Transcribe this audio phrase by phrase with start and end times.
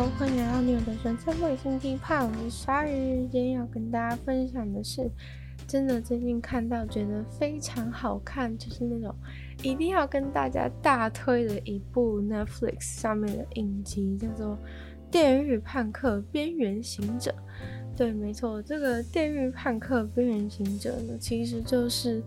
[0.00, 3.28] 好，欢迎来到女友的纯粹卫星批判，我是鲨鱼。
[3.30, 5.10] 今天要跟大家分享的是，
[5.66, 9.14] 真的最近看到觉得非常好看，就是那种
[9.62, 14.46] 一定要跟大家大推的一部 Netflix 上面的影集，叫做
[15.10, 17.30] 《电狱叛客：边缘行者》。
[17.94, 22.22] 对，没错，这个《电狱叛客：边缘行者》呢，其实就是。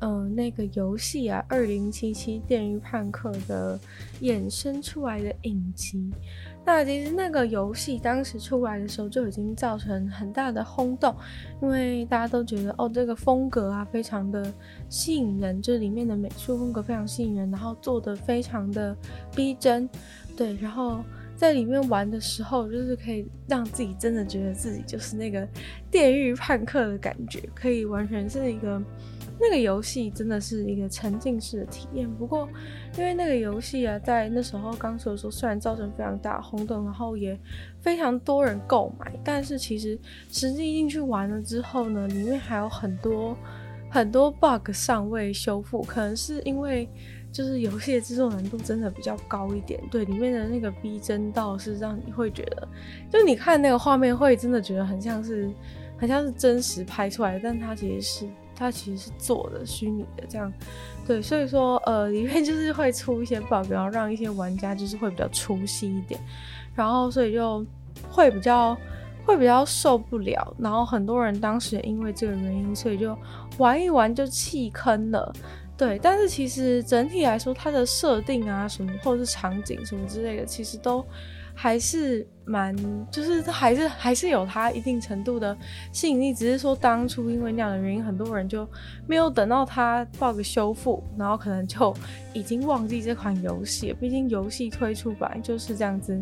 [0.00, 3.78] 呃，那个游戏啊，二零七七电狱叛客的
[4.20, 6.12] 衍生出来的影集。
[6.66, 11.14] 那其实那个游戏当时出来的时候就已经造成很大的轰动，
[11.60, 14.50] 因为大家都觉得哦，这个风格啊非常的
[14.88, 18.96] 吸引人，这里面的美术风格非常吸引人，然后做的非常的
[19.36, 19.88] 逼真，
[20.36, 21.04] 对，然后
[21.36, 25.46] 在里面玩的时候，就是可以让自己真的觉得自己就是那个
[25.90, 28.82] 电狱叛客的感觉，可以完全是一个。
[29.36, 32.48] 那个游戏真的是一个沉浸式的体验，不过
[32.96, 37.36] 因为那个游戏啊，在那时候刚出的时候，虽然造成非常大轰动，然后也
[37.80, 39.98] 非常多人购买，但是其实
[40.30, 43.36] 实际进去玩了之后呢，里面还有很多
[43.90, 46.88] 很多 bug 尚未修复，可能是因为
[47.34, 52.68] 就是游戏的制作难度真的比较高一点，对，里面的那个逼真倒是让你会觉得，
[53.10, 55.50] 就你看那个画面会真的觉得很像是
[55.98, 58.28] 很像是真实拍出来，但它其实是。
[58.56, 60.52] 它其实是做的虚拟的，这样，
[61.04, 66.20] 对，所以说，呃，里面就是会出一些 bug，然后让一些玩家就是会比较出戏一点，
[66.72, 67.66] 然后所以就
[68.08, 68.78] 会比较
[69.26, 73.18] 会比较受不了，然后很多人当时因为这个原因，所以就
[73.58, 75.32] 玩一玩就弃坑了，
[75.76, 81.04] 对，但是其实整体来说，它的设定啊什么，或者是场景什么之类的，其实都。
[81.56, 82.74] 还是蛮，
[83.12, 85.56] 就是还是还是有它一定程度的
[85.92, 88.68] 吸引力，只是说当初因为那样的原因，很多人就
[89.06, 91.94] 没有等到它报个修复，然后可能就
[92.32, 93.94] 已经忘记这款游戏。
[94.00, 96.20] 毕竟游戏推出本来就是这样子，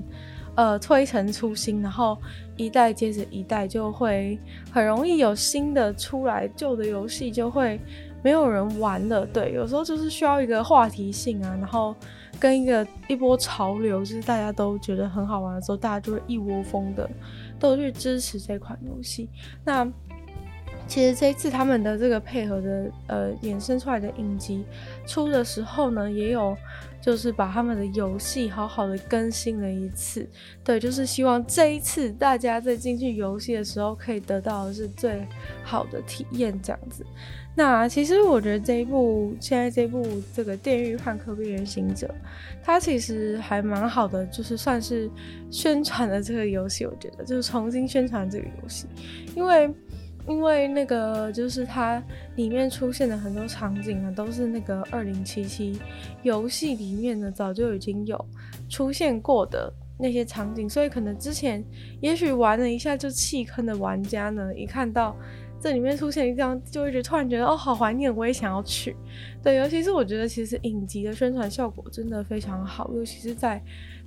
[0.54, 2.18] 呃，推陈出新，然后
[2.58, 4.38] 一代接着一代就会
[4.70, 7.80] 很容易有新的出来，旧的游戏就会
[8.22, 9.26] 没有人玩的。
[9.26, 11.94] 对，有时候就是需要一个话题性啊，然后。
[12.40, 17.08] 跟一个一波潮流，就是大家都觉得很好玩的时候，大家就会一窝蜂的
[17.56, 19.28] 都去支持这款游戏。
[19.64, 19.84] 那
[20.86, 24.64] 其实这一次他们的这个配合的呃衍生出来的影集
[25.06, 26.56] 出的时候呢，也有
[27.00, 30.28] 就是把他们的游戏好好的更新了一次。
[30.62, 35.26] 对，就是希望这一次大家在进去游戏的时候，可以得到的是最
[35.64, 37.04] 好的体验，这样子。
[37.54, 40.02] 那其实我觉得这一部现在这一部
[40.34, 42.06] 这个《电驭叛客：边缘行者》，
[42.62, 45.10] 它其实还蛮好的，就是算是
[45.50, 46.86] 宣传了这个游戏。
[46.86, 48.86] 我觉得就是重新宣传这个游戏，
[49.36, 49.70] 因为
[50.28, 52.02] 因为那个就是它
[52.36, 55.78] 里面出现的很多场景啊，都是那个二零七七
[56.22, 58.24] 游戏里面呢早就已经有
[58.68, 61.64] 出现过的那些场景，所以可能之前
[62.00, 65.16] 也许玩了一下就弃坑的玩家呢，一看到。
[65.60, 68.96] 这里面出现一张，就会觉得突然觉得哦，好怀念，我也想要去。
[69.40, 73.62] 对，尤其是我觉得其实影集的宣传效果真的非常好，尤其是在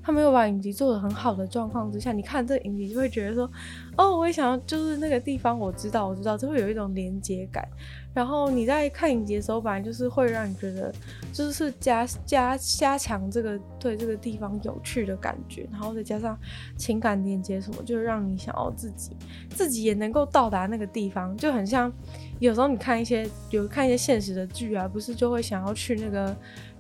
[0.06, 3.50] 他没有把影集做得很好的状况之下，你看这影集就会觉得说，
[3.98, 7.68] 哦，我也想要，就是那个地方我知道，我知道，就会有一种连接感。
[8.14, 10.94] 然后你在看影集的时候，本来就是会让你觉得，
[11.34, 16.38] 就是加加加强这个对这个地方有趣的感觉，然后再加上
[16.78, 19.18] 情感连接什么，就让你想要自己
[19.50, 21.92] 自己也能够到达那个地方，就很像
[22.40, 26.34] 有时候你看一些有看一些现实的剧啊，不是就会想要去那个，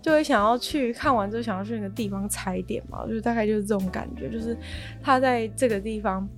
[0.06, 4.56] 就会想要去看完之后想要去那个地方踩点嘛，就大概就是这种感觉，就是
[5.02, 6.30] 他在这个地方。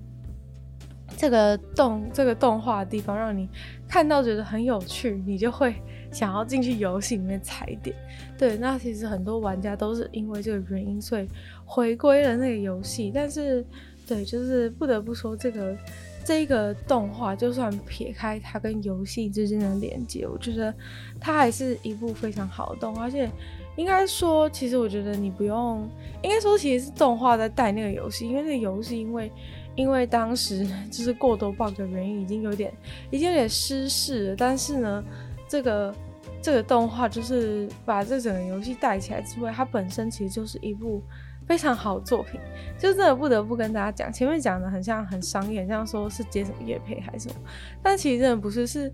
[1.16, 3.48] 这个动这个动画的地方让你
[3.88, 5.74] 看到觉得很有趣，你就会
[6.12, 7.96] 想要进去游戏里面踩点。
[8.38, 11.26] 对，那其实很多玩家都是因为这个原因，所以
[11.64, 13.10] 回归了那个游戏。
[13.12, 13.64] 但是，
[14.06, 15.76] 对，就是不得不说，这个
[16.24, 20.72] 这一个动画就算撇开它跟游戏之间的连接，我觉得
[21.18, 23.04] 它还是一部非常好的动画。
[23.04, 23.28] 而且，
[23.78, 25.88] 应该说，其实我觉得你不用，
[26.20, 29.32] 应该说其实是动画在带那个游戏，因为那个游戏因为。
[29.76, 32.74] 因为当时 就是过多 bug 的原因，已经有点
[33.12, 34.36] 已经有点失势了。
[34.36, 35.04] 但是呢，
[35.46, 35.94] 这个
[36.42, 41.00] 这个动画就是把这整个游戏带起来之外，它本身其实就是一部
[41.46, 42.40] 非常好的作品。
[42.76, 47.40] 就真的不得不跟大家讲，前面讲的很像很商业，像说是接什么业配还是什么，
[47.80, 48.92] 但其实真的不是，是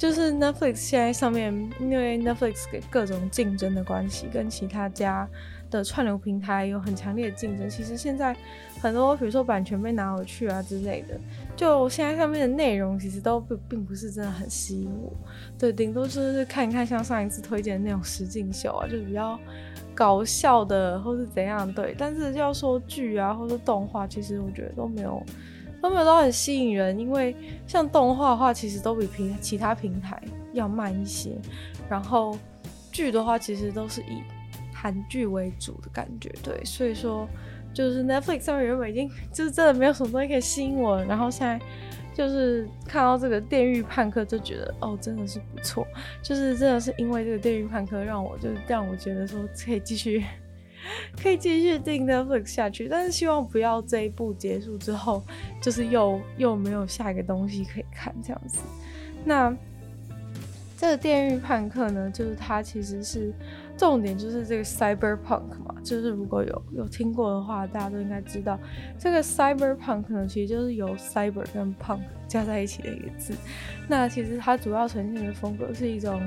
[0.00, 5.28] 就是 Netflix 现在上面，因为 Netflix 给各种竞争的关系，跟其他家。
[5.70, 8.36] 的串流平台有很强烈的竞争，其实现在
[8.80, 11.16] 很多，比如说版权被拿回去啊之类的，
[11.54, 15.12] 就现在上面的内容其实都并并不是真的很吸引我，
[15.56, 19.38] 对，顶多就是看一看像上一次推荐的那种实境秀啊，就是比较
[19.94, 25.24] 搞笑的或是怎样，对，但是要说剧啊或是动画，其实我觉得都没有
[25.80, 27.34] 都没有都很吸引人，因为
[27.66, 30.22] 像动画的话，其实都比平其他平台
[30.52, 31.36] 要慢一些，
[31.88, 32.38] 然后
[32.92, 34.22] 剧的话，其实都是以。
[34.82, 37.28] 韩剧为主的感觉，对，所以说
[37.74, 41.60] 就是 Netflix 上面原本已经就是真的没有什么东西可以吸引我，然后现在
[42.14, 45.86] 就是看到这个《电狱判客》就觉得哦，真的是不错，
[46.22, 50.24] 就是真的是因为这个《电狱判客》让我就是让我觉得说可以继续
[51.22, 55.22] 可以继续订 Netflix 下去，但是希望不要这一部结束之后
[55.60, 58.60] 就是又又没有下一个东西可以看这样子。
[59.24, 59.54] 那
[60.76, 63.32] 这个《电狱判客》呢，就是它其实是。
[63.78, 68.60] 重点就是这个 cyberpunk 嘛，就是如果有有听过的话，大家都应该知道，
[68.98, 73.32] 这个 cyberpunk 呢，其实就是由 cyber 跟 punk 加在一起的一个字。
[73.88, 76.20] 那其实它主要呈现的风格是一种，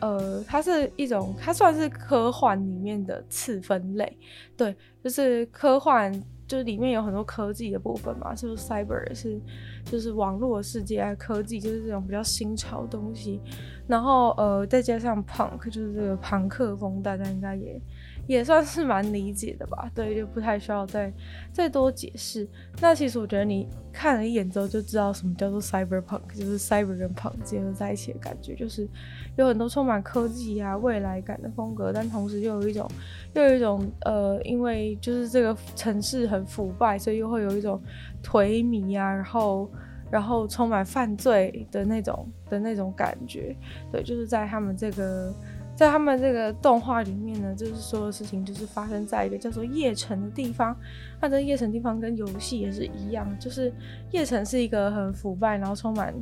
[0.00, 4.16] 呃，它是一种，它算是科幻里面的次分类，
[4.56, 6.12] 对，就是科幻，
[6.46, 9.40] 就是里面有很多科技的部分嘛，就是 cyber 是
[9.84, 13.40] 就是网络世界啊，科技就是这种比较新潮的东西。
[13.86, 17.80] 然后呃，再加上 punk，就是这个朋克风，大家应该也
[18.26, 19.90] 也算是蛮理解的吧？
[19.94, 21.12] 对，就不太需要再
[21.52, 22.48] 再多解释。
[22.80, 28.88] 那其实我觉得你看了一眼之后就知道什么叫做 cyberpunk，就是 cyber 跟 punk 结合在一起的感觉，就是
[29.36, 32.88] 有很多充满科技啊、未来感的风格，但同时又有一种
[33.34, 37.80] 又有一种呃，因为就是这个城市很腐败，所以又会有一种
[38.22, 39.70] 颓靡啊，然后。
[40.10, 43.56] 然后充满犯罪的那种的那种感觉，
[43.90, 45.34] 对，就是在他们这个，
[45.76, 50.76] 在他们这个动画里面呢，就是所有事情就是发生在一个叫做夜城的地方。
[51.20, 53.72] 那这夜城地方跟游戏也是一样，就是
[54.12, 56.14] 夜城是一个很腐败，然后充满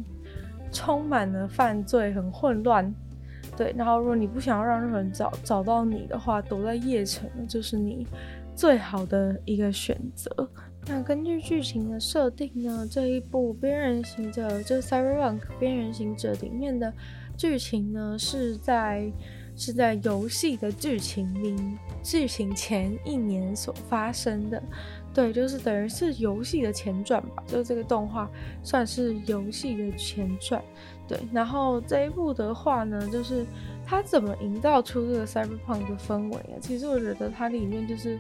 [0.73, 2.95] 充满了犯罪，很混乱。
[3.55, 8.07] 对，然后如果你不想要让任何人找找到你的话，躲在夜城就是你
[8.57, 10.49] 最好的一个选择。
[10.87, 16.93] 那根据剧情的设定呢，这一部《边缘行者》就《Cyberpunk 边缘行者》里面的
[17.37, 19.13] 剧情呢，是在
[19.63, 21.57] 是在游戏的剧情里
[22.03, 24.61] 剧情前一年所发生的。
[25.15, 28.29] 对，就是等于是游戏的前传吧，就这个动画
[28.65, 30.61] 算是游戏的前传。
[31.07, 33.47] 对，然后这一部的话呢，就是
[33.87, 36.59] 它怎么营造出这个 Cyberpunk 的氛围啊？
[36.61, 38.19] 其实我觉得它里面就是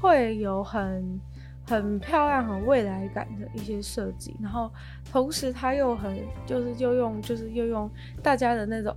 [0.00, 1.20] 会有很。
[1.66, 4.70] 很漂亮、很未来感的一些设计，然后
[5.10, 6.14] 同时它又很
[6.44, 7.90] 就是又用就是又用
[8.22, 8.94] 大家的那种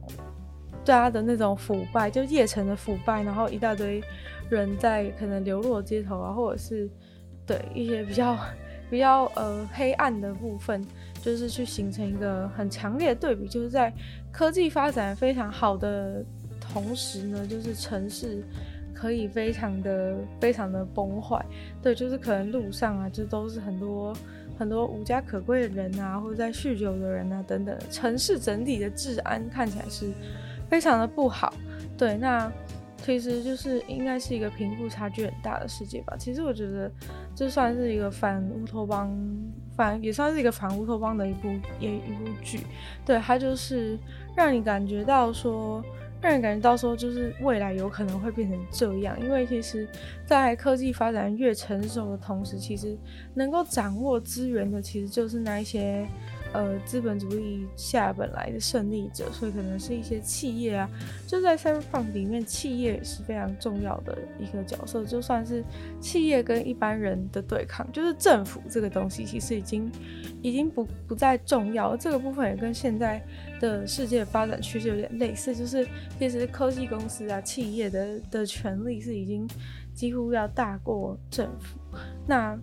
[0.87, 4.01] 大家的那种腐败，就夜城的腐败，然后一大堆
[4.49, 6.89] 人在可能流落街头啊，或者是
[7.45, 8.37] 对一些比较
[8.89, 10.81] 比较呃黑暗的部分，
[11.21, 13.93] 就是去形成一个很强烈的对比，就是在
[14.31, 16.23] 科技发展非常好的
[16.59, 18.41] 同时呢，就是城市。
[18.99, 21.45] 可以非常的非常的崩坏，
[21.83, 24.11] 对，就是可能路上啊，就都是很多
[24.57, 30.07] 很多无家可归的人啊，或者在酗酒的人啊等等，城市整体的治安看起来是
[30.69, 31.53] 非常的不好，
[31.97, 32.51] 对，那
[32.97, 36.15] 其实就是应该是一个贫富差距很大的世界吧。
[36.17, 36.91] 其实我觉得
[37.35, 39.15] 这算是一个反乌托邦，
[39.75, 41.47] 反也算是一个反乌托邦的一部
[41.79, 42.59] 也一部剧，
[43.05, 43.97] 对，它就是
[44.35, 45.83] 让你感觉到说。
[46.19, 49.87] 让人感觉到说，就是未来有可能会变成这样，因为其实，
[50.25, 52.97] 在科技发展越成熟的同时，其实
[53.35, 56.07] 能够掌握资源的，其实就是那一些。
[56.53, 60.89] 呃，资本主义下本来的胜利者，所以可能是一些企业啊，
[61.27, 65.05] 就在 Cyberpunk 里面，企业也是非常重要的一个角色。
[65.05, 65.63] 就算是
[65.99, 69.91] 企业跟一般人的对抗，就是政府这个东西，其实已经
[70.41, 71.95] 已经不不再重要。
[71.95, 73.21] 这个部分也跟现在
[73.59, 75.87] 的世界发展趋势有点类似，就是
[76.17, 79.47] 其实科技公司啊，企业的的权利是已经
[79.93, 81.77] 几乎要大过政府。
[82.25, 82.57] 那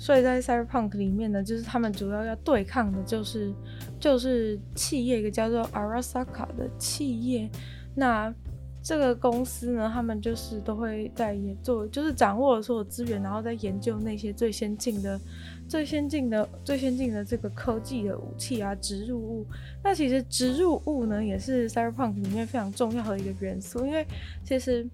[0.00, 3.52] 所以在 Cyberpunk 里面呢，就是他们主要要对抗的就是
[4.00, 7.50] 就是企业，一个叫做 Arasaka 的企业。
[7.94, 8.34] 那
[8.82, 15.20] 这个公司呢，他们就是都会在研做，就是掌握了所有资源，然后在研究那些最先进的、
[15.68, 19.46] 最先进的、最先进的这个科技的武器啊，植入物。
[19.84, 24.06] 那其实植入物呢，也是 Cyberpunk 里面非常重要的一个元素，因为
[24.42, 24.88] 其实。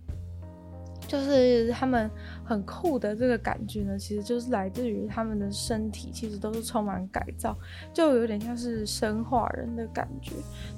[1.07, 2.11] 就是他们
[2.45, 7.57] 很酷的这个感觉呢，其实就是来自于他们的身体，其实都是充满改造，
[7.93, 10.33] 就有点像是生化人的感觉。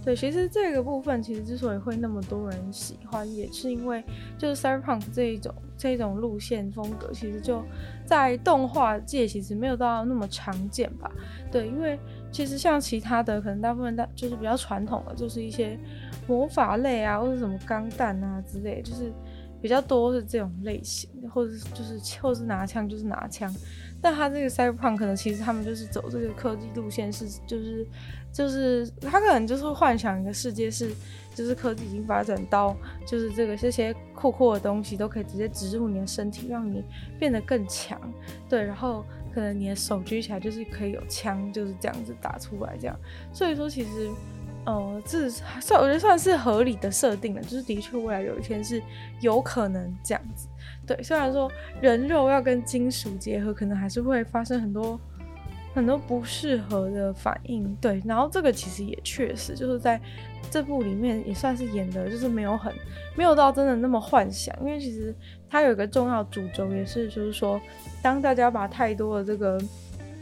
[0.05, 4.05] 对，其实这个部分其实之所以会那么多人喜欢，也是因为
[4.37, 7.63] 就是 Cyberpunk 这一种这种路线风格，其实就
[8.05, 11.11] 在动画界其实没有到那么常见吧。
[11.51, 11.99] 对，因为
[12.31, 15.79] 其实像其他的可能大部分大就是比较传统的，就是一些
[16.27, 19.11] 魔法类啊，或者什么钢弹啊之类，就是。
[19.61, 23.53] 比较多是这种类型，或者是就是或是拿枪就是拿枪，
[24.01, 27.87] 但他这个 Cyberpunk 可能其实他们就是走这个科技路线，是就是
[28.33, 30.93] 就是他可能就是幻想一个世界是
[31.35, 36.85] 就是科技已经发展到就是这个这些酷酷的东西都可以直接植入你的身体，让你
[37.19, 38.01] 变得更强，
[38.49, 42.97] 对，然后可能你的手举起来就是可以有枪，就是这样子打出来这样，
[43.33, 44.11] 所以说其实。
[44.69, 48.83] 哦，这算我觉得算是合理的设定了，就是的确未来有一天是
[49.19, 50.47] 有可能这样子。
[50.87, 55.01] 对，虽然说人肉要跟金属结合，可能还是会发生很多
[55.75, 57.75] 很多不适合的反应。
[57.81, 59.99] 对，然后这个其实也确实就是在
[60.51, 62.71] 这部里面也算是演的，就是没有很
[63.17, 65.15] 没有到真的那么幻想，因为其实
[65.49, 67.59] 它有一个重要主轴，也是就是说，
[68.03, 69.59] 当大家把太多的这个。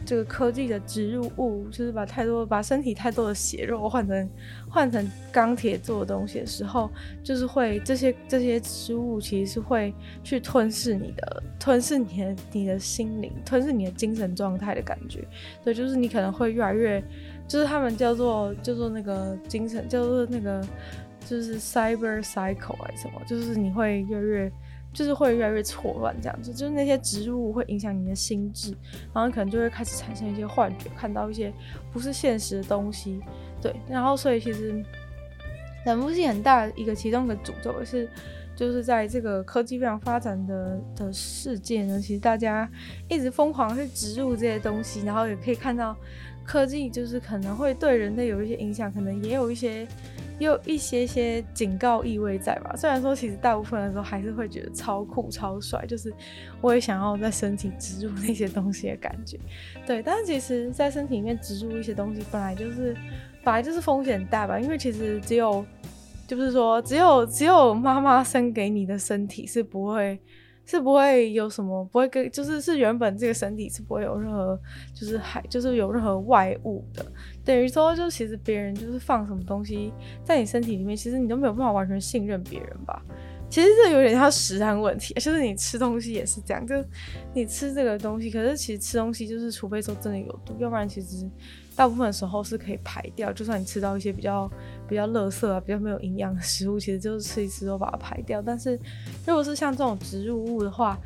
[0.07, 4.29] 这个科技的植入物，就是把太多把身体太多的血肉换成
[4.69, 6.89] 换成钢铁做的东西的时候，
[7.21, 15.27] 就是会这些这些植物其实是会去吞噬你的，吞噬你的你的心灵，吞噬你的精神状态的感觉。
[15.61, 17.03] 对，就是你可能会越来越，
[17.45, 20.65] 就是他们叫做叫做那个精神叫做那个
[21.25, 24.51] 就是 cyber cycle 还是什么，就是你会越来越。
[24.97, 28.73] 就是会越来越错乱，这样子，就是那些植入物会影响你的心智，
[29.13, 31.53] 然后可能就会开始产生一些幻觉，看到一些
[31.93, 33.21] 不是现实的东西，
[33.61, 34.83] 对，然后所以其实
[35.85, 38.09] 整部戏很大一个其中的诅咒是，
[38.55, 42.67] 就是在这个科技非常发展的的世界呢，其实大家
[43.07, 45.95] 一直疯狂去植入这些东西，然后也可以看到
[46.43, 49.87] 科技就是可能会对人类有一些影响，可能也有一些。
[50.39, 56.13] 有一些些警告意味在吧，虽然说其实大部分的时候还是会觉得超酷超帅，就是
[56.61, 59.39] 我也想要在身体植入那些东西的感觉，
[59.85, 60.01] 对。
[60.01, 62.95] 但是其实，在身体里面植入一些东西，本来就是
[63.43, 65.65] 本来就是风险大吧，因为其实只有
[66.27, 70.19] 就是说，只有只有妈妈生给你的身体是不会。
[70.67, 74.59] 是不会有什么，不会跟，就是是原本这个身体是不会有任何，
[74.93, 77.05] 就是还就是有任何外物的，
[77.45, 79.93] 等于说就其实别人就是放什么东西
[80.25, 83.01] 在你身体里面，其实你都没有办法完全信任别人吧。
[83.49, 86.75] 其实这有点像食安问题，就是你吃东西也是这样，就
[87.33, 91.25] 你吃这个东西，可是其实吃东西就是除非说真的有毒，要不然其实
[91.77, 93.31] 大部分时候是可以排掉。
[93.31, 94.51] 就算你吃到一些比较
[94.89, 98.41] 比较垃圾啊、比较没有营养的食物，其实就是吃一吃都把它排掉。
[98.41, 98.77] 但是
[99.25, 100.97] 如果是像这种植入物的话，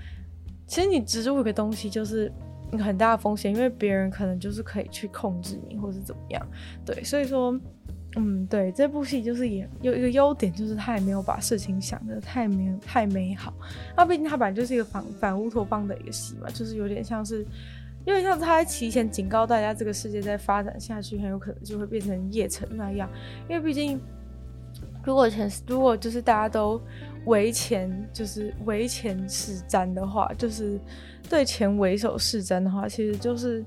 [0.65, 2.31] 其实你植入一个东西就是
[2.79, 6.47] 很大的风险，因为别人可能就是可以去控制你，或是怎么样。
[6.85, 7.59] 对，所以说。
[8.17, 13.53] 嗯，对，这部戏就是也有一个优点，就是他也没有把事情想得太美太美好。
[13.95, 17.47] 那毕竟他本来就是一个反反乌托邦的一个戏嘛，就是有点像是，
[18.05, 23.09] 因为像他提前警告大家，这个世界在发展下去，很有可能就会变成夜城那样。
[23.49, 23.99] 因为毕竟，
[25.03, 26.81] 如果前 如果就是大家都
[27.25, 30.79] 为钱，就是为钱是瞻的话，就是
[31.29, 33.65] 对钱为首是瞻的话，其实就是。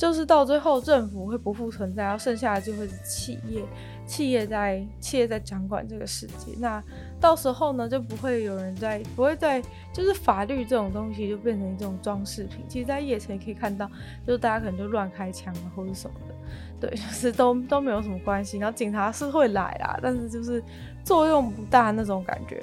[0.00, 3.62] 就是到最后，政府会不复存在，然后剩下的就会是企业，
[4.10, 6.52] 企业在企业在掌管这个世界。
[6.58, 6.82] 那
[7.20, 9.62] 到时候呢，就不会有人在，不会在
[9.92, 12.64] 就是法律这种东西就变成一种装饰品。
[12.68, 13.88] 其实，在夜城也可以看到，
[14.26, 18.58] 就是大家可能就乱开枪啊，或者什么的，对，就是都都没有什么关系。
[18.58, 20.60] 然后警察是会来啦，但是就是
[21.04, 22.62] 作用不大那种感觉。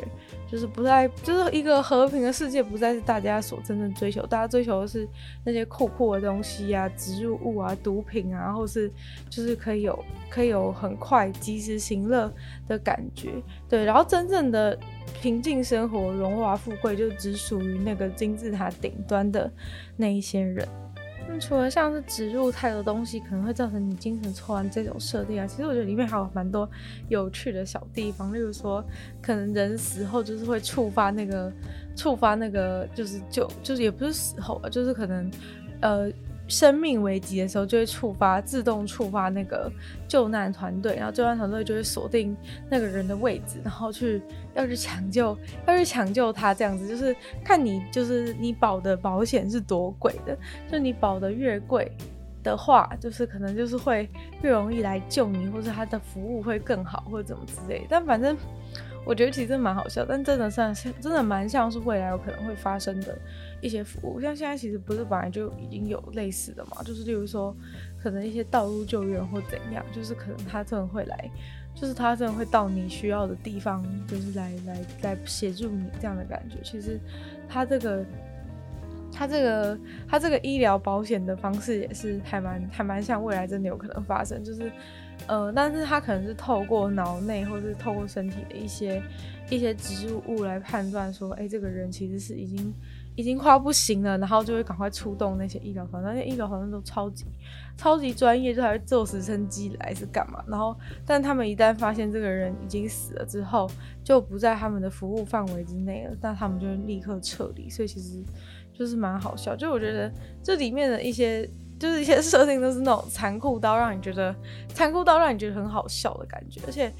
[0.50, 4.26] 就是不再，就是一个和平的世界，不再是大家所真正追求。
[4.26, 5.06] 大家追求的是
[5.44, 8.90] 那些酷酷的东西啊，植入物啊，毒品啊，或是
[9.30, 12.34] 就是可以有可以有很快及时行乐
[12.66, 13.34] 的感觉。
[13.68, 14.80] 对，然后真正的
[15.22, 19.52] 平静生活、荣华富贵，就只属于那个金字塔顶端的
[19.98, 20.66] 那一些人。
[21.28, 26.70] 那除了像是植入太多东西可能会造成你精神错乱这种设定啊，其实我觉得里面还有蛮多
[27.10, 28.84] 有趣的小地方，例如说
[29.22, 31.52] 可能人死后就是会触发那个
[31.96, 35.30] 触发那个就是就就是也不是死后啊，就是可能
[35.82, 36.10] 呃
[36.48, 39.70] 生命危机的时候，就会触发自动触发那个
[40.08, 42.36] 救难团队，然后救难团队就会锁定
[42.70, 44.22] 那个人的位置，然后去
[44.56, 45.38] 要去抢救，
[45.68, 46.54] 要去抢救他。
[46.54, 50.38] 这样子就是看你就是你保的保险是多贵的，
[50.72, 51.92] 就你保的越贵
[52.44, 54.10] 的话，就是可能就是会
[54.42, 57.88] 越容易来救你，或者他的服务会更好，或者怎么之类的。
[57.90, 58.38] 但反正
[59.06, 63.18] 我觉得其实蛮好笑，但真的算是真的蛮像是未来有可能会发生的。
[63.62, 67.56] 一些服务，像现在其实不是本来就已经有类似的嘛，就是例如说，
[68.02, 71.32] 可能一些道路救援或怎样，就是可能他真的会来，
[71.74, 76.58] 就是他真的会到你需要的地方，就是来来来协助你这样的感觉。
[76.64, 77.00] 其实
[77.50, 78.06] 他这个，
[79.12, 84.72] 他这个，他这个医疗保险的方式也是还蛮还蛮像未来真的有可能发生，就是
[85.26, 89.02] 呃，但是他可能是透过脑内或是透过身体的一些
[89.50, 92.72] 一些植入物来判断说，哎、这个人其实是已经。
[93.18, 97.26] 已经快要不行了，然后就会赶快出动那些医疗团，那些医疗团都超级
[97.76, 100.44] 超级专业，就还会坐直升机来是干嘛？
[100.48, 103.68] 然后，但他们一旦发现这个人已经死了之后，
[104.04, 107.68] 就不在他们的服务范围之内了，那他们就立刻撤离。
[107.72, 108.24] 所以其实
[108.72, 111.44] 就是蛮好笑，就我觉得这里面的一些
[111.80, 114.36] 就是一些设定都是那种残酷到让你觉得
[114.70, 116.94] 残酷到让你觉得很好笑的感觉，而且。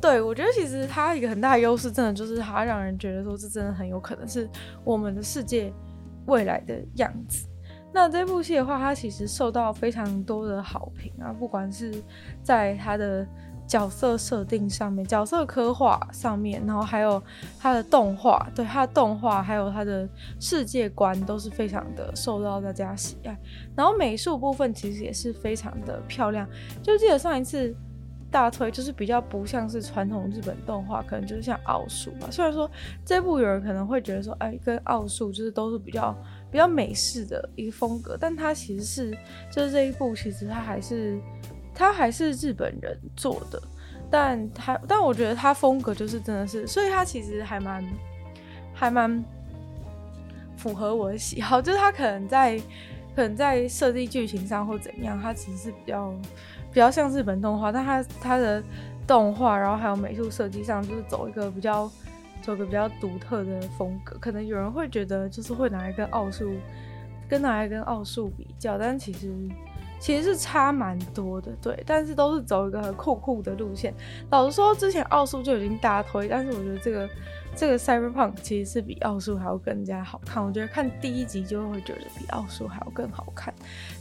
[0.00, 4.48] 对，我觉得其实它一个很大的优势，真的就是它让人觉得说，这真的很有可能是
[4.82, 5.70] 我们的世界
[6.26, 7.46] 未来的样子。
[7.92, 12.02] 那这部戏的话，它其实受到非常多的好评啊，不管是
[12.42, 13.26] 在它的
[13.66, 17.22] 角色设定上面、角色刻画上面，然后还有
[17.58, 23.38] 它的动画，对，它的动画还有它的世界观都是非常的受到大家喜爱。
[23.76, 26.48] 然后美术部分其实也是非常的漂亮，
[26.82, 27.76] 就记得上一次。
[28.30, 32.28] 大推就是比较不像是传统日本动画，可能就是像奥数吧。
[32.30, 32.70] 虽然说
[33.04, 36.16] 这部有人可能会觉得说，哎，跟奥数就是都是比较
[36.50, 39.18] 比较美式的一个风格，但它其实是
[39.50, 41.18] 就是这一部其实它还是
[41.74, 43.60] 它还是日本人做的，
[44.08, 47.84] 但它但我觉得它风格就是真的是，所以它其实还蛮
[48.72, 49.24] 还蛮
[50.56, 52.56] 符合我的喜好，就是它可能在
[53.16, 56.14] 可能在设计剧情上或怎样，它其实是比较。
[56.72, 58.62] 比较像日本动画，但它它的
[59.06, 61.90] 动画，然后还有美术设计上，就是走一个比较
[62.42, 64.16] 走一个比较独特的风格。
[64.20, 66.52] 可能有人会觉得，就是会拿来跟奥数，
[67.28, 69.28] 跟拿来跟奥数比较，但其实
[69.98, 71.82] 其实是差蛮多的，对。
[71.86, 73.92] 但是都是走一个很酷酷的路线。
[74.30, 77.08] 老实说，之前奥数就已经大推，但是我觉得这个。
[77.56, 83.52] 这个 Cyberpunk 其实是比奥数还要更加好看，我觉得看第一集就会觉得比奥数还要更好看。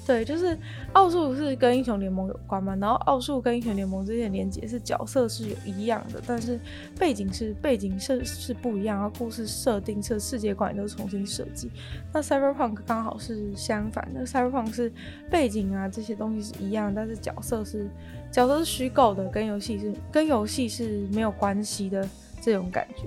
[0.06, 0.58] 对，就是
[0.94, 6.60] 奥数是跟英雄联盟有关嘛，然后奥数跟英雄联盟之间的连接是角色是有一样的，但是
[6.98, 11.70] 背景是背景是是不一样，然后故事设定是世界观也都重新设计。
[12.14, 14.92] 那 Cyberpunk 刚好是相反的，Cyberpunk 是
[15.30, 17.88] 背景啊这些东西是一样，但是角色是
[18.32, 22.08] 角色是虚构的，跟游戏是跟游戏是没有关系的
[22.42, 23.04] 这种感觉。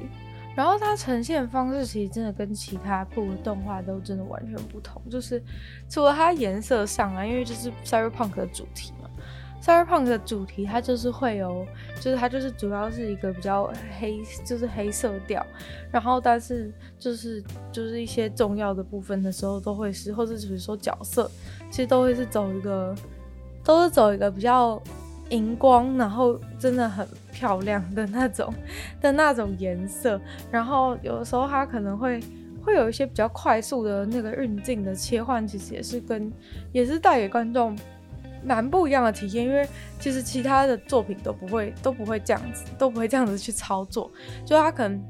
[0.55, 5.43] 然后它呈现方式其实真的跟其他部的动画都真的完全不同，就是
[5.89, 9.09] 除了它颜色上啊，因为就是 Cyberpunk 的主题嘛
[9.63, 11.67] ，Cyberpunk 的主题它就是会有，
[12.01, 15.45] 就是它就是主要是一个比较黑，就是黑色调，
[15.91, 21.31] 然后但是就是就是一些重要的部分的时候都会是，或者比如说角色，
[21.71, 22.95] 其实都会是走一个，
[23.65, 24.81] 都是走一个比较。
[25.31, 28.53] 荧光，然后真的很漂亮的那种
[29.01, 32.21] 的那种颜色，然后有的时候它可能会
[32.63, 36.31] 会有一些比较快速的那个运镜的切换，其实也是跟
[36.73, 37.75] 也是带给观众
[38.45, 39.67] 蛮不一样的体验，因为
[39.99, 44.11] 其实其他的作品都不会都不会这样子，都不会这样子去操作，
[44.45, 45.03] 就它可能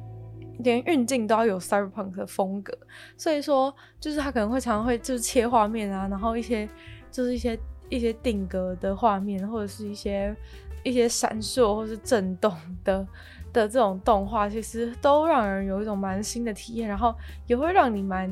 [0.61, 2.73] 连运镜都要有 Cyberpunk 的风格，
[3.17, 6.69] 所以说就是它可能会常常会就是切画面啊，然后一些
[7.11, 7.59] 就是一些。
[7.93, 10.35] 一些定格的画面，或者是一些
[10.83, 12.51] 一些闪烁或是震动
[12.83, 13.07] 的
[13.53, 17.15] 的这种动画，其实都让人有一种蛮新的体验，然后
[17.47, 18.31] 也会让你蛮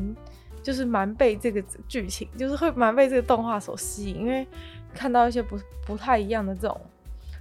[0.62, 4.46] 就是蛮被这个剧情，就是会蛮被这个动画所吸引，因为
[4.94, 6.80] 看到一些不不太一样的这种，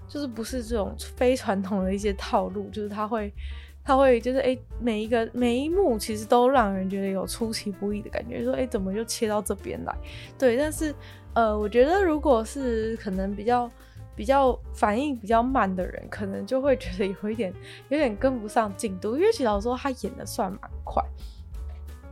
[0.09, 3.33] 就是不是这种非传统的一些套路，就是它会
[3.81, 9.95] 它会就是诶、每一个每一幕其实都让人觉得有出其不意的感觉，说诶、怎么就切到这边来？
[10.37, 10.93] 对，但是。
[11.33, 13.69] 呃，我觉得如果是可能比较
[14.15, 17.53] 比较反应比较慢的人，可能就会觉得有一点
[17.87, 21.01] 有点跟不上进度，因为其实说他演的算蛮快，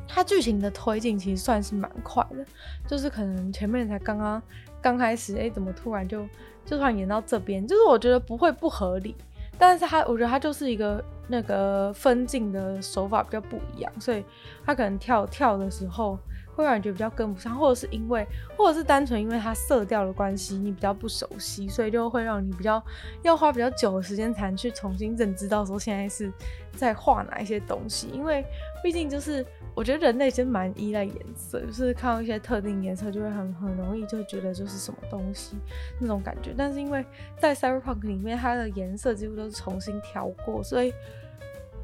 [0.07, 2.45] 他剧情的推进其实算是蛮快的，
[2.87, 4.41] 就是可能前面才刚刚
[4.81, 6.25] 刚开始，哎、怎么突然就
[6.63, 9.15] 就突然演到这边，就是我觉得不会不合理，
[9.57, 14.23] 但是他我觉得他就是一个那个分镜的手法比较不一样，所以
[14.63, 16.17] 他可能跳跳的时候。
[16.57, 22.83] 会让你觉得比较跟不上，或者是因为，或者是单纯因为它色调的关系，你比较不熟悉，所以就会让你比较
[23.21, 26.33] 要花比较久的时间才能去重新认知到说现在是
[26.73, 28.07] 在画哪一些东西。
[28.11, 28.43] 因为
[28.83, 35.55] 毕竟就是我觉得人类其实蛮依赖颜色，就是看到一些特定颜色就会很很容易就觉得就是什么东西
[36.01, 36.55] 那种感觉。
[36.57, 37.05] 但是因为
[37.39, 40.91] 在 Cyberpunk 里面，它的颜色几乎都是重新调过，所以。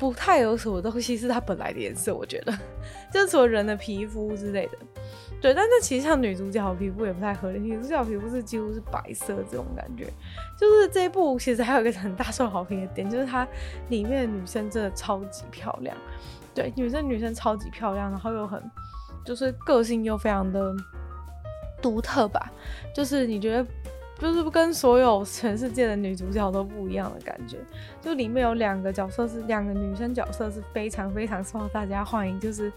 [0.03, 2.53] 不太有什么东西是它本来的颜色，我觉得，
[3.09, 4.77] 就除了人的皮肤之类的，
[5.39, 5.53] 对。
[5.53, 10.05] 但是其实像女主角的皮肤也不太合理，女主角皮肤是几乎是白色这种感觉。
[10.59, 13.47] 就是这一部其实还有一个很大受好评的点，就是它
[13.87, 15.95] 里面的女生真的超级漂亮，
[16.53, 18.61] 对，女生女生超级漂亮，然后又很
[19.25, 20.75] 就是个性又非常的
[21.81, 22.51] 独特吧，
[22.93, 23.65] 就是你觉得。
[24.19, 27.58] 就是跟所有全世界的女主角都不一样的感觉，
[28.02, 32.71] 就里面有两个角色是两个女生角色是非常非常受到大家欢迎，就是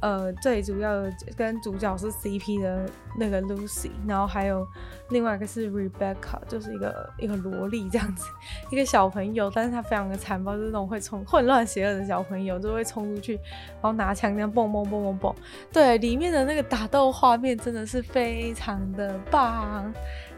[0.00, 4.66] 呃最主要的跟主角是 CP 的那个 Lucy，然后还有
[5.10, 8.26] 另外一个是 Rebecca，就是一个一个萝莉这样子，
[8.70, 15.34] 一个小朋友，但是他非常的残暴，就是那种会冲混乱邪恶的小朋友，就会冲出去然后拿枪这样蹦蹦蹦蹦蹦，
[15.72, 19.92] 对，里面的那个打斗画面真的是非常的棒。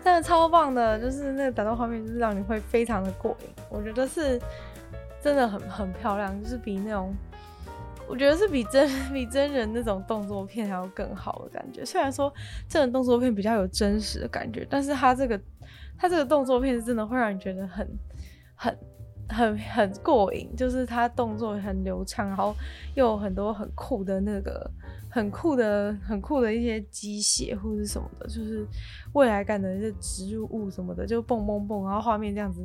[0.04, 3.48] 真的超棒的，就是那个打斗画面，就是让你会非常的过瘾。
[3.70, 4.40] 我觉得是
[5.22, 7.14] 真的很很漂亮，就是比那种，
[8.08, 11.84] 我觉得是比真 比真人那种动作片还要更好的感觉。
[11.84, 12.32] 虽然说
[12.68, 15.40] 真人动作片比较有真实的感觉，但是他这个
[15.96, 17.88] 他这个动作片是真的会让你觉得很
[18.56, 18.76] 很
[19.32, 22.54] 很很过瘾，就是它动作很流畅，然后
[22.94, 24.70] 又有很多很酷的那个。
[25.14, 28.66] 很酷的、很酷的一些机械或者什么的，就是
[29.12, 32.62] 未来感的一些植入物什么的，就蹦蹦蹦，然后画面这样子，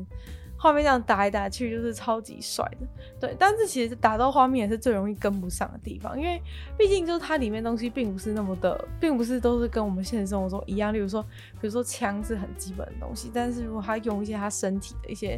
[0.58, 2.88] 画面这样打来打去，就是超级帅的。
[3.20, 6.42] 对，但是其实打到画面也是最容易跟不上的地方，因为
[6.78, 10.94] 毕竟就是它里面东西并不是那么的，并不是都是跟我们现实生活中一样。
[10.94, 11.22] 例如说，
[11.60, 15.38] 比如说枪是很基本的东西，但是如果他用一些他身体的一些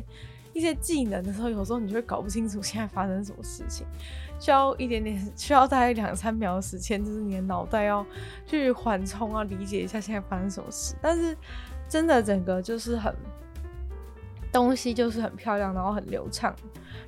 [0.60, 3.88] 一些技能的时候，有时候你就会搞不清楚现在发生什么事情。
[4.38, 8.06] 需要一点点， 需要大概两三秒的时间，就是你的脑袋要
[8.46, 10.94] 去缓冲啊，理解一下现在发生什么事。
[11.02, 11.34] 但是
[11.88, 13.16] 真的整个就是很
[14.52, 16.54] 东西就是很漂亮，然后很流畅，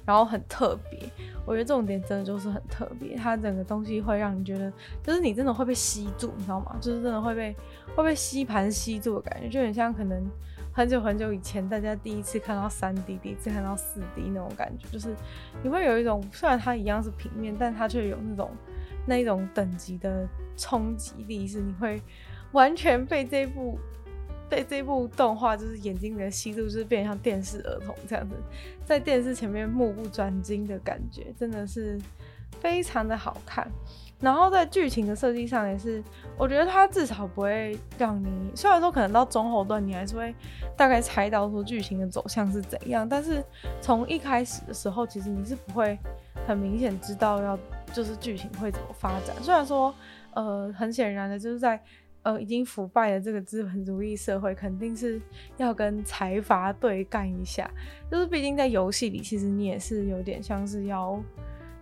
[0.05, 1.11] 然后很特别。
[1.45, 4.71] 我觉得这种点真的就是很特别，它整个东西会让你觉得，
[5.03, 6.77] 就是你真的会被吸住，你知道吗？
[6.79, 7.53] 就是真的会被
[7.97, 10.25] 会被吸盘吸住的感觉，就很像可能。
[10.73, 15.13] 很久很久以前，大家第一次看到三 D，第一次看到四 D 那种感觉，就是
[15.61, 18.51] 你会有一种，虽然它一样是平面，但它却有那种
[19.05, 22.01] 那一种等级的冲击力，是你会
[22.53, 23.77] 完全被这部
[24.49, 28.35] 被这部动画就是眼睛的吸住，就是变成像电视儿童这样子，
[28.85, 31.99] 在电视前面目不转睛的感觉，真的是
[32.61, 33.69] 非常的好看。
[34.21, 36.01] 然后在剧情的设计上也是，
[36.37, 40.33] 我觉得它至少不会让你，虽然说可能到中后段你还是会
[40.77, 43.43] 大概猜到说剧情的走向是怎样，但是
[43.81, 45.97] 从一开始的时候，其实你是不会
[46.47, 47.57] 很明显知道要
[47.91, 49.35] 就是剧情会怎么发展。
[49.41, 49.93] 虽然说，
[50.35, 51.81] 呃，很显然的就是在
[52.21, 55.19] 呃已经腐败的这个资本主义社会，肯定是
[55.57, 57.67] 要跟财阀对干一下，
[58.11, 61.19] 就是毕竟在游戏里，其实你也是有点像是要。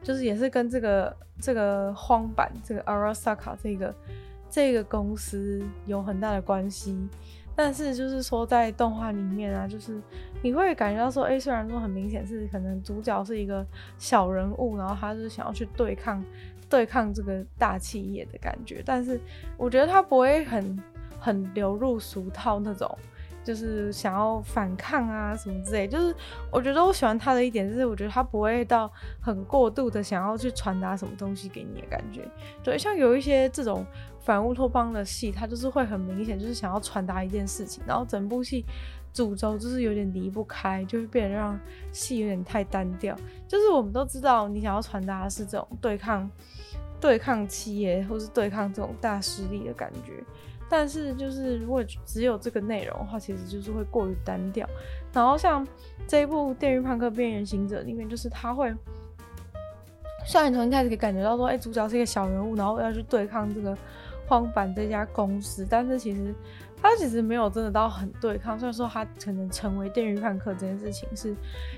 [0.01, 3.93] 就是也是跟这个这个荒坂这个 Arasaka 这个
[4.49, 6.97] 这个公司有很大的关系，
[7.55, 10.01] 但是就是说在动画里面啊，就是
[10.41, 13.65] 你会感觉到说，哎，虽然说很明显是可能主角是一个
[13.97, 16.23] 小人物，然后他是想要去对抗
[16.69, 19.19] 对抗这个大企业的感觉，但是
[19.57, 20.79] 我觉得他不会很
[21.19, 22.97] 很流入俗套那种。
[23.49, 26.15] 就是想要反抗啊什么之类，就是
[26.51, 32.29] 我觉得我喜欢他的一点，就是我觉得他不会到很过度的想要去传达什么东西给你的感觉。
[32.63, 33.83] 对，像有一些这种
[34.19, 38.63] 反乌托邦的戏，他就是会很明显，就是想要传达一件事情，然后整部戏
[39.12, 41.59] 主轴就是有点离不开，就会变得让
[41.91, 43.15] 戏有点太单调。
[43.47, 46.29] 就是我们都知道，你想要传达的是这种对抗、
[47.01, 50.23] 对抗企业，或是对抗这种大势力的感觉。
[50.69, 54.67] 但是就是如果只有这个内容的话，其实就是会过于单调。
[55.12, 55.67] 然后像
[56.08, 58.73] 这一部《电驭叛客：边缘行者》里面，就是他会，
[60.25, 63.77] 虽然从一开始可以感觉到说，哎、主角是一个小人物，然后要去对抗这个
[64.27, 66.34] 荒坂这家公司，但是其实。
[66.81, 71.35] 他其实没有真的到很对抗，虽然说他可能成为电驭叛客这件事情是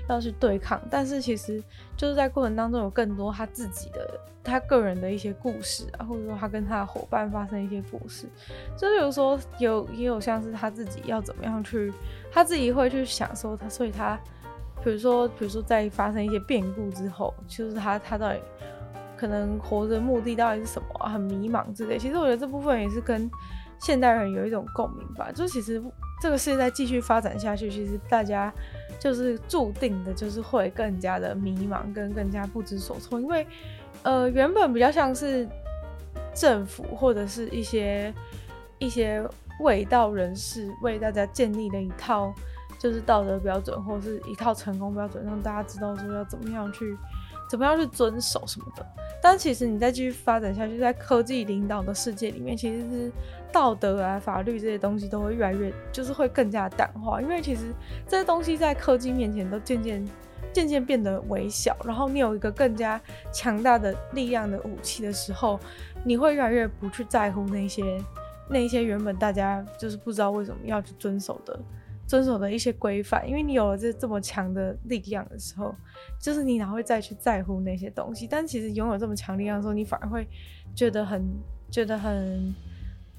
[0.08, 1.62] 要去对抗，但是其实
[1.96, 8.26] 就是在过程当中有更多他自己的、他个人的一些故事啊，或者说他跟他的伙伴发生一些故事，
[8.76, 11.92] 就比如说有也有像是他自己要怎么样去，
[12.30, 14.18] 他自己会去想说他，所以他
[14.84, 18.38] 比如说比如说在发生一些变故之后，就是他他到底。
[19.14, 21.96] 可能活着目的到底是什么、很迷茫之类。
[21.96, 23.30] 其实我觉得这部分也是跟
[23.82, 25.30] 现代人有一种共鸣吧。
[25.32, 25.82] 就其实
[26.20, 28.52] 这个世界在继续发展下去，其实大家
[28.98, 33.20] 就是注定的，就是会更加的迷茫，跟更加不知所措。
[33.20, 33.46] 因为
[34.02, 35.48] 呃，原本比较像是
[36.34, 38.14] 政府或者是一些
[38.78, 39.22] 一些
[39.60, 42.32] 卫道人士为大家建立的一套
[42.78, 46.96] 就是道德标准，或是一套成功标准，让大家知道说要怎么样去。
[47.52, 48.86] 怎么样去遵守什么的？
[49.20, 53.12] 但其实你再继续发展下去，在科技领导的世界里面，其实是
[53.52, 57.20] 道德啊、法律这些东西都会越来越，就是会更加淡化。
[57.20, 57.74] 因为其实
[58.08, 60.02] 这些东西在科技面前都渐渐、
[60.50, 61.76] 渐渐变得微小。
[61.84, 62.98] 然后你有一个更加
[63.30, 65.60] 强大的力量的武器的时候，
[66.06, 68.02] 你会越来越不去在乎那些、
[68.48, 71.60] 那些原本大家就是不知道为什么要去遵守的。
[72.12, 75.74] 遵守的一些规范，因为你有了这这么强的力量的时候，
[76.20, 78.26] 就是你哪会再去在乎那些东西？
[78.26, 80.28] 但其实拥有这么强力量的时候，你反而会
[80.74, 81.24] 觉得很
[81.70, 82.54] 觉得很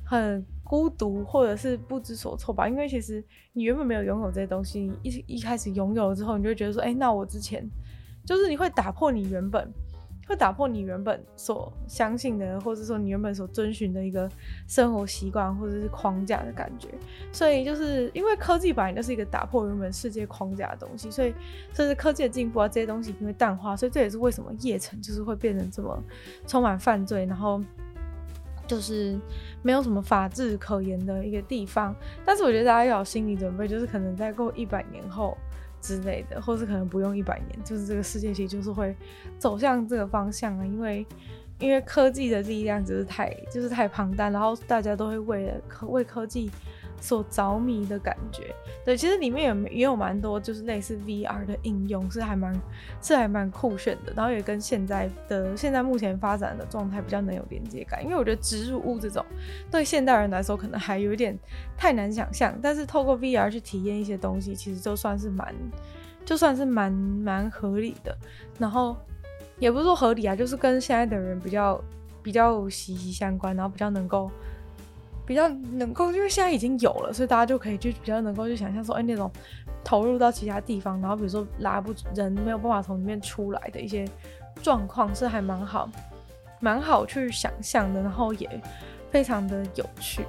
[0.05, 2.69] 很孤独，或者是不知所措吧？
[2.69, 7.67] 因为其实你原本没有拥有这些东西，一一开始拥有了之后，你就会觉得说，哎、那我之前
[8.23, 9.73] 就是你会打破你原本。
[10.25, 14.29] 会打破你原本所相信的，或者说你原本所遵循的一个
[14.67, 16.87] 生活习惯或者是框架的感觉。
[17.31, 21.33] 所以就是因为科技本来就是一个打破原本世界框架的东西，所以
[21.73, 26.01] 甚至科技的进步啊，这些东西因为淡化，所以这也是为什么夜城就是会变成这么
[26.47, 27.61] 充满犯罪，然后
[28.65, 29.19] 就是
[29.61, 31.93] 没有什么法治可言的一个地方。
[32.25, 35.37] 但是我觉得大家要有心理准备，就是可能在过一百年后。
[35.83, 38.95] 之类的，或是可能不用一百年，就是这个世界其实就是会
[39.37, 41.05] 走向这个方向啊，因为
[41.59, 46.49] 因为科技的力量只是太就是太庞大，然后大家都会为了科为科技。
[46.99, 52.53] 所着迷的感觉，对，其实里面也也有蛮多，就是类似 VR 的应用，是还蛮
[53.01, 59.25] 是还蛮酷炫的，然后也跟现在的现在目前发展的状态比较能有连接感，因为我觉得植入物这种
[59.69, 61.37] 对现代人来说可能还有一点
[61.75, 65.53] 太难想象，但是透过 VR 去体验一些东西，其实就算是蛮
[66.23, 68.17] 就算是蛮蛮合理的，
[68.57, 68.95] 然后
[69.59, 71.83] 也不是说合理啊，就是跟现在的人比较
[72.21, 74.31] 比较息息相关，然后比较能够。
[75.25, 79.31] 比较能够，因为现在已经有了，所以大家就可以去比较能够去想象说，哎、那种
[79.83, 84.07] 投入到其他地方，然后比如说拉不人没有办法从里面出来的一些
[84.61, 85.89] 状况，是还蛮好，
[86.59, 88.61] 蛮好去想象的，然后也
[89.11, 90.25] 非常的有趣。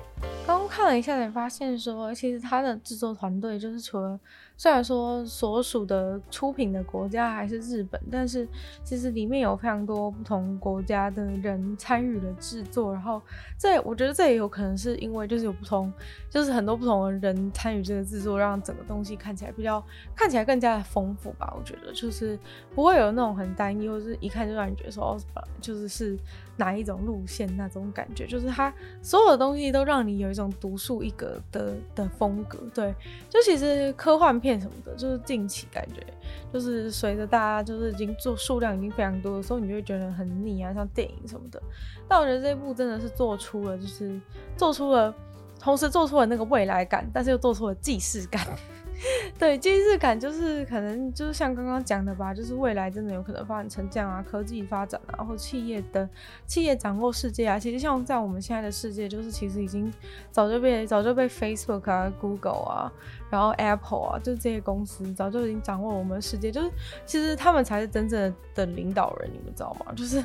[0.46, 4.18] 刚刚看了一下，才发现说，其实他的制作团队就是除了。
[4.56, 8.46] 虽然说所属的出品的国家还是日本，但是
[8.84, 12.92] 其实里面有非常多不同国家的人参与了制作。
[12.92, 13.20] 然后
[13.58, 15.92] 这我觉得这也有可能是因为就是有不同，
[16.30, 21.52] 就是很多不同的人参与这个制作，让整个东西看起来比较看起来更加的丰富吧。
[21.58, 22.38] 我觉得就是
[22.76, 25.18] 不会有那种很单一，或是一看就让你觉得说哦，
[25.60, 26.16] 就是是
[26.56, 28.24] 哪一种路线那种感觉。
[28.24, 32.58] 就是它所有的东西都让你有一种独树一格的的风格。
[32.72, 32.94] 对，
[33.28, 34.43] 就其实科幻。
[34.44, 36.04] 片什么的，就是近期感觉，
[36.52, 41.61] 就是随着大家就是已经做数量已经非常多的时候，你就会觉得很腻啊，像电影什么的。
[42.07, 44.20] 但我觉得这部真的是做出了，就是
[44.54, 45.14] 做出了，
[45.59, 48.46] 同时做出了那个未来感，但是又做出了既视感。
[49.38, 56.09] 对，既视感就是可能就是像刚刚讲的吧，就是未来真的有可能发展成这样啊，科技发展啊，或企业的
[56.46, 57.59] 企业掌握世界啊。
[57.59, 59.92] 其实像在我们现在的世界，就是其实已经
[60.30, 62.92] 早就被早就被 Facebook 啊、Google 啊，
[63.30, 66.50] 然后 Apple 啊，就这些公司早就已经掌握我们的世界。
[66.50, 66.70] 就是
[67.04, 69.92] 其实他们才是真正的领导人，你们知道吗？
[69.94, 70.24] 就是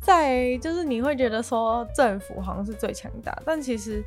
[0.00, 4.04] 在就是你会觉得说政府好像是最强大，但其实。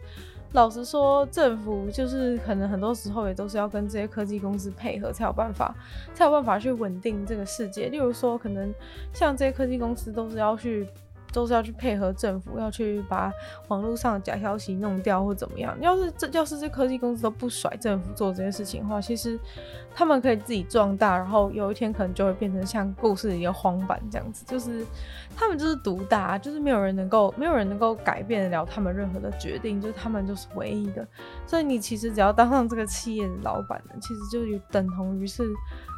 [0.55, 5.75] 老实说，政府就是可能很多时候也都是要跟这些科技公司配合，才有办法，
[6.13, 7.89] 才有办法去稳定这个世界。
[7.89, 8.73] 例如说，可能
[9.13, 10.87] 像这些科技公司都是要去。
[11.33, 13.29] 都是要去配合政府，要去把
[13.67, 15.77] 网络上的假消息弄掉或怎么样。
[15.81, 19.37] 要是这要是这科技公司都不甩政府做这件事情的话，其实
[19.93, 24.85] 他们可以自己壮大，然后有一天可能就会变成像故事里的荒坂这样子，就是
[25.36, 31.06] 他们就是独大，就是没有人能够没有人能够改变得了他们任何的决定，就是他们就是唯一的。
[31.45, 35.43] 所以你其实只要当上这个企业的老板呢，其实就有等同于是。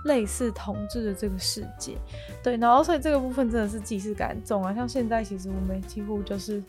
[0.06, 1.98] 类似统治的这个世界，
[2.42, 4.74] 对，然后所以这个部分真的是既视感重啊。
[4.74, 6.64] 像现在其实我们几乎就是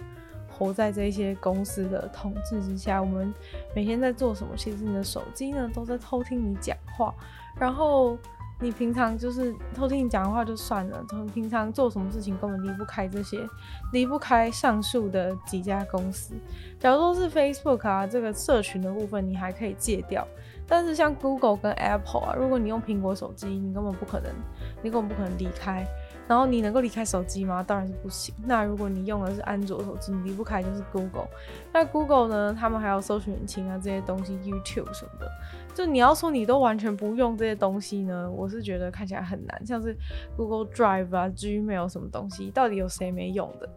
[0.51, 3.33] 活在这些公司的统治之下，我们
[3.77, 7.15] 每天在做什么，其实你的手机呢都在偷听你讲话，
[7.61, 8.19] 然后
[8.61, 13.49] 你平常就是偷听你讲的话就算了，从平常做什么事情根本离不开这些，
[13.92, 16.35] 离不开上述的几家公司。
[16.79, 20.27] 假如说是 Facebook 啊，这个社群的部分你还可以戒掉。
[20.71, 24.31] 但是像 Google 跟 Apple 啊，如果你用苹果手机，你根本不可能，
[24.83, 25.87] 你根本不可能离开。
[26.27, 27.62] 然后你能够离开手机吗？
[27.62, 28.35] 当然是不行。
[28.44, 31.27] 那如果你用的是安卓手机，你离不开就是 Google。
[31.73, 32.57] 那 Google 呢？
[32.59, 35.31] 他们还有搜寻引擎啊这些东西，YouTube 什么的。
[35.79, 39.64] 就你要说你都完全不用这些东西呢，我是觉得看起来很难。
[39.64, 39.97] 像是
[40.37, 43.69] Google Drive 啊、Gmail 什么东西，到底有谁没用的？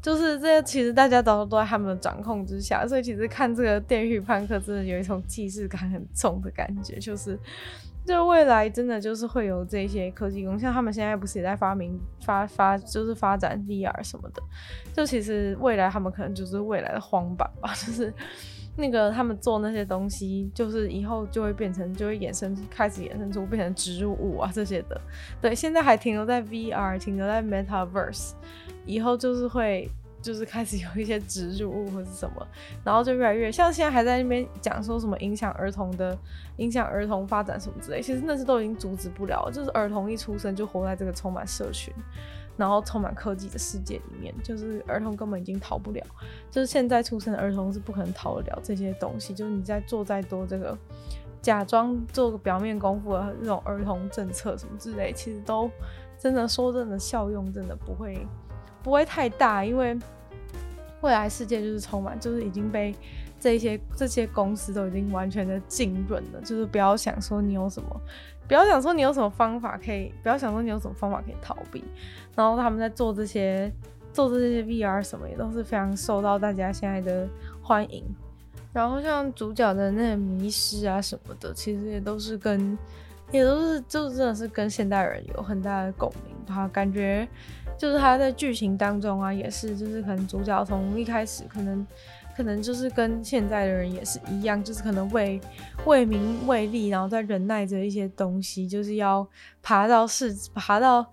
[0.00, 7.36] 就是这些，其实大家都都在他们的掌控之下，所以其实看这个《电驭叛客》真的有一种既视感很重的感觉，就是，
[8.06, 14.40] 就未来真的就是会有这些科技公司，像他们现在不是也在发明发发，就是发展 VR 什么的，
[14.92, 18.14] 就其实未来他们可能就是未来的荒坂吧，就是
[18.76, 25.00] 那个他们做那些东西，就是以后就会变成就会衍生开始衍生出变成植入物啊这些的，
[25.40, 28.32] 对，现在还停留在 VR，停留在 Metaverse。
[28.86, 29.88] 以后就是会，
[30.22, 32.46] 就是开始有一些植入物或是什么，
[32.82, 36.16] 然后就越来越像现在还在那边讲说什么影响儿童的、
[36.56, 39.52] 影响儿童发展什么之类，其实那是都已经阻止不了了。
[39.52, 41.92] 就是儿童一出生就活在这个充满社群，
[42.60, 46.04] 然后充满科技的世界里面，就是儿童根本已经逃不了。
[46.50, 49.32] 就是现在出生的儿童是不可能逃得了这些东西。
[49.32, 50.76] 就是你在做再多这个
[51.40, 55.70] 假装做个表面功夫的那种儿童政策什么之类，其实都
[56.18, 58.26] 真的说真的效用真的不会。
[58.82, 59.98] 不会太大，因为
[61.02, 62.94] 未来世界就是充满，就是已经被
[63.38, 66.40] 这些这些公司都已经完全的浸润了。
[66.40, 68.00] 就是不要想说你有什么，
[68.48, 71.84] 不要想说你有什么方法可以，不要想说你有什么方法可以逃避。
[72.34, 73.72] 然后他们在做这些
[74.12, 77.28] 做这些 VR 什么也都是非常受到大家现在的
[77.62, 78.04] 欢迎。
[78.72, 82.78] 然后像主角的那迷失啊什么的，其实也都是跟
[83.32, 87.26] 也都是就真的是跟现代人有很大的共鸣，他感觉。
[87.78, 91.86] 就是他在剧情当中啊，也是就是可能主角从一开始可能
[92.36, 95.40] 可能就是跟现在的人也是一样，就是可能为
[95.86, 99.26] 为名为利，然后在忍耐着一些东西，就是要
[99.62, 101.10] 爬到是爬到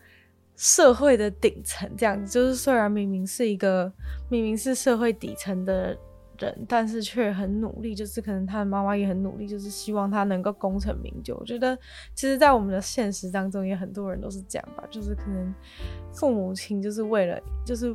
[0.58, 2.30] 社会的顶层这样子。
[2.30, 3.89] 就是虽然明明是一个
[4.28, 5.98] 明明是社会底层的。
[6.39, 11.36] 人，但是却很努力，就是可能他的妈妈也很努力，就是希望他能够功成名就。
[11.36, 11.76] 我觉得，
[12.13, 15.52] 其实，在我们的现实当中，也很多人都是这样吧，就是可能
[16.13, 17.91] 父母亲就是为了，就是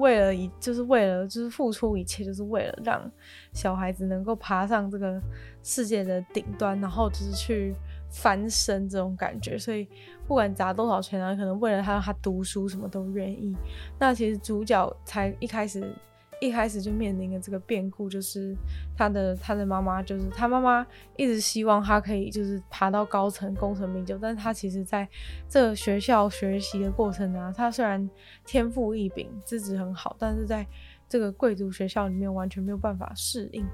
[0.00, 3.08] 为了一，就是为了，就是付出一切，就是为了让
[3.52, 5.22] 小孩子能够爬上这个
[5.62, 7.76] 世界的顶端，然后就是去
[8.16, 9.56] 翻身这种感觉。
[9.58, 9.86] 所以，
[10.26, 13.54] 不管砸多少钱啊，可能为了他让他读书，什么都愿意。
[13.98, 15.92] 那其实主角才一开始。
[16.38, 18.54] 一开始就面临了这个变故，就是
[18.94, 24.18] 他的他的妈妈，就是他妈妈一直希望他可以就是爬到高层，功成名就。
[24.18, 25.08] 但是他其实在
[25.48, 28.06] 这个学校学习的过程啊，他虽然
[28.44, 30.66] 天赋异禀，资质很好，但是在
[31.08, 33.64] 这个贵族学校里面完全没有办法适应。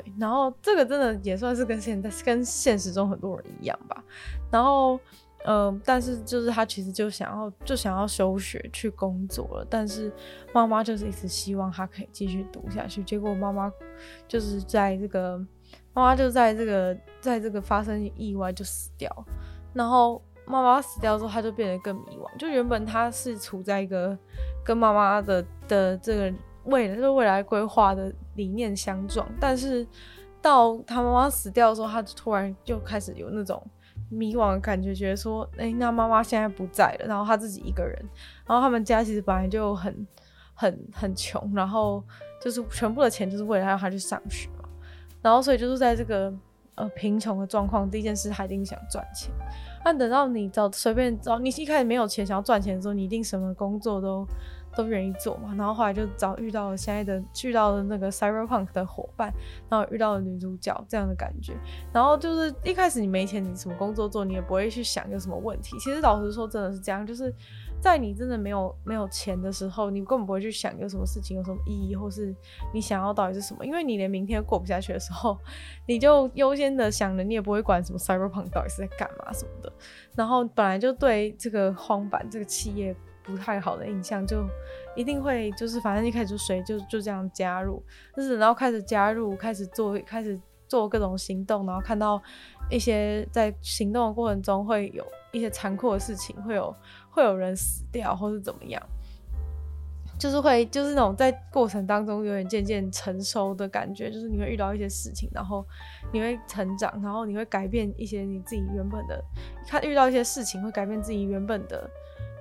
[0.00, 4.02] 对，然后这个真的也算是跟现在跟现实中很多人一样吧。
[4.50, 4.98] 然后。
[5.44, 10.08] 嗯，但是就是他其实就想要就想要休学去工作了，但是
[10.54, 13.02] 妈妈就是一直希望他可以继续读下去。
[13.02, 13.68] 结果妈妈
[14.28, 15.36] 就是在这个
[15.92, 19.10] 妈妈就在这个在这个发生意外就死掉，
[19.74, 22.38] 然后妈妈死掉之后，他就变得更迷惘。
[22.38, 24.16] 就原本他是处在一个
[24.64, 26.32] 跟妈妈的的这个
[26.64, 29.86] 未来就是未来规划的理念相撞，但是
[30.40, 33.62] 到他妈妈死掉的时候，他就突然就开始有那种。
[34.08, 37.98] 迷惘的感觉，觉得说，哎、那妈妈现在不在了，然后他自己一个人，
[38.46, 40.06] 然后他们家其实本来就很、
[40.52, 42.04] 很、很穷，然后
[42.38, 44.68] 就是全部的钱就是为了让他去上学嘛，
[45.22, 46.30] 然后所以就是在这个
[46.74, 49.32] 呃贫穷的状况，第一件事他一定想赚钱，
[49.82, 54.26] 但等到你找随便找，你一开始没有钱想要赚钱的时候，你一定什么工作都。
[54.74, 59.32] 都愿意做嘛，然后后来就找遇到了现在的遇到了那个 cyberpunk 的伙伴，
[59.68, 61.54] 然后遇到了女主角这样的感觉，
[61.92, 65.78] 然后就是一开始你没钱，你什么工作做，你也不会去想有什么问题。
[65.78, 67.34] 其实老实说，真的是这样，就是
[67.80, 72.34] 在你真的没有没有钱的时候，你根本不会去想有什么事情有什么意义，或是
[72.72, 75.36] 你想要到底是什么，因为你连明天过不下去的时候，
[75.86, 79.72] 你就优先的想着，你也不会管什么 cyberpunk 到底是在干嘛什么的。
[80.16, 82.94] 然后本来就对这个荒坂这个企业。
[83.24, 84.44] 不太好的印象，就
[84.96, 87.82] 一定会就是反正一开始就谁就就这样加入，
[88.16, 92.20] 就是然后开始加入，开始做，开始做各种行动，然后看到
[92.70, 96.74] 一些在行动的过程中会有一些残酷的事情，会有
[97.10, 98.82] 会有人死掉或是怎么样，
[100.18, 105.64] 就是会就是那种在过程当中有点渐渐成熟的感觉，就是你会遇到一些事情，然后
[106.12, 109.22] 你会成长，然后你会改变一些你自己原本的，
[109.68, 111.88] 看遇到一些事情会改变自己原本的。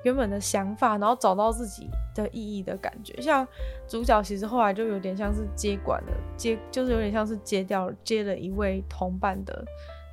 [0.04, 3.20] 原本的想法，然后找到自己的意义的感觉。
[3.22, 3.48] 像
[3.88, 9.64] 主角其实后来就有点像是接管了，接就是有点像是接掉接了一位同伴的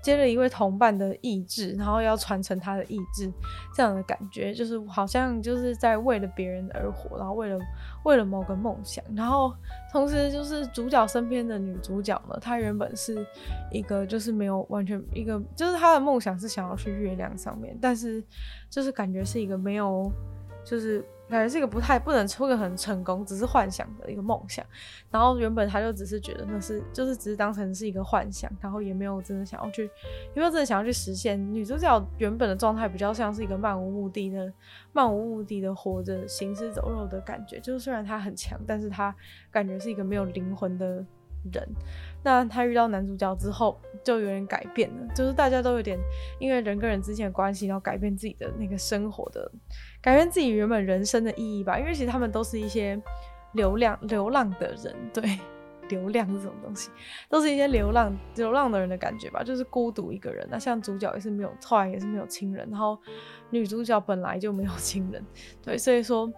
[0.03, 3.31] 接了一位同伴的意志，然后要传承他的意志，
[3.75, 7.59] 这样的感觉就是好像就是在为了别人而活，然后为了
[8.05, 9.53] 为了某个梦想，然后
[9.93, 13.27] 同时就是主角身边的女主角呢，她原本是
[13.71, 18.23] 一个就是没有完全一个，就是她的梦想是想要去月亮上面，但是
[18.71, 20.11] 就是感觉是一个没有
[20.65, 21.05] 就是。
[21.29, 24.65] 感觉是一个不太不能出个很成功，只是幻想的一个梦想。
[25.11, 31.39] 然后原本他就只是觉得那是，就是只是当成是一个幻想，然后也没有真的想要去，也没有真的想要去实现。
[31.53, 34.53] 女主角原本的状态比较像是一个漫无目的的、
[34.93, 37.61] 漫无目的的活着、行尸走肉的感觉。
[37.61, 39.15] 就是虽然她很强，但是她
[39.51, 41.05] 感觉是一个没有灵魂的
[41.53, 41.69] 人。
[42.23, 45.99] 那她遇到男主角之后，就有点改变了，就是大家都有点
[46.39, 49.51] 因为人跟人之间的关系，然后改变自己的那个生活的。
[50.01, 53.01] 改变自己原本人生的意义吧，因为其实他们都是一些
[53.53, 55.39] 流浪流浪的人，对，
[55.89, 56.91] 流浪这种东西，
[57.29, 60.47] 都是一些流浪流浪的人的感觉吧，就是孤独一个人。
[60.51, 62.99] 那像主角也是没有，后来也是没有亲人，然后
[63.51, 65.25] 女主角本来就没有亲人，
[65.63, 66.31] 对，所以说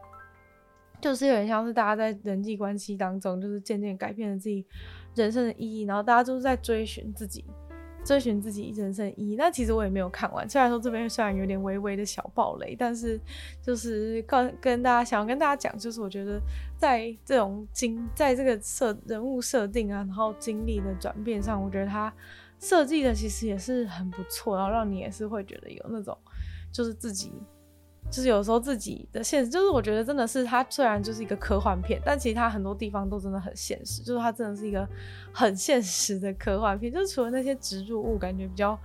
[1.01, 4.64] 就是有点像是大家在人际关系当中，就是渐渐改变了自己
[5.15, 7.45] 人生的意义，然后大家都是在追寻自己。
[8.03, 10.49] 追寻自己人生意义，那其实我也没有看完。
[10.49, 13.21] 虽然说这边虽然有点微微的小暴雷，但是
[13.61, 16.41] 就是跟跟大家想要跟大家讲，就是我觉得
[16.79, 22.11] 在这种经在这个设人物设定啊，然后经历的转变上，我觉得他
[22.59, 26.17] 设计的其实也是很不错，然后让你也是会觉得有那种
[26.73, 27.31] 就是自己。
[28.11, 34.87] 就是有时候自己的现实，就是我觉得真的是它虽然就是一个科幻片，但其实它很多地方都真的很现实，就是它真的是一个
[35.33, 38.79] 很现实的科幻片，就是除了那些植入物感觉比较。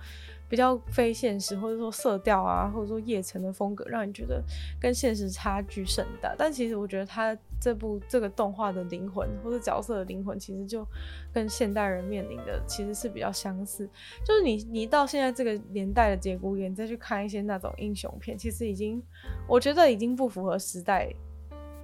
[0.48, 4.42] 比较非现实，或者说色调啊，或者说叶城的风格，让你觉得
[4.80, 6.34] 跟现实差距甚大。
[6.38, 10.86] 但其实我觉得他这部这个动画的灵魂，或者角色的灵魂，其实就
[11.32, 13.88] 跟现代人面临的其实是比较相似。
[14.24, 19.02] 就是你你到现在这个年代的节骨眼，再去看一些那种英雄片，其实已经
[19.48, 21.12] 我觉得已经不符合时代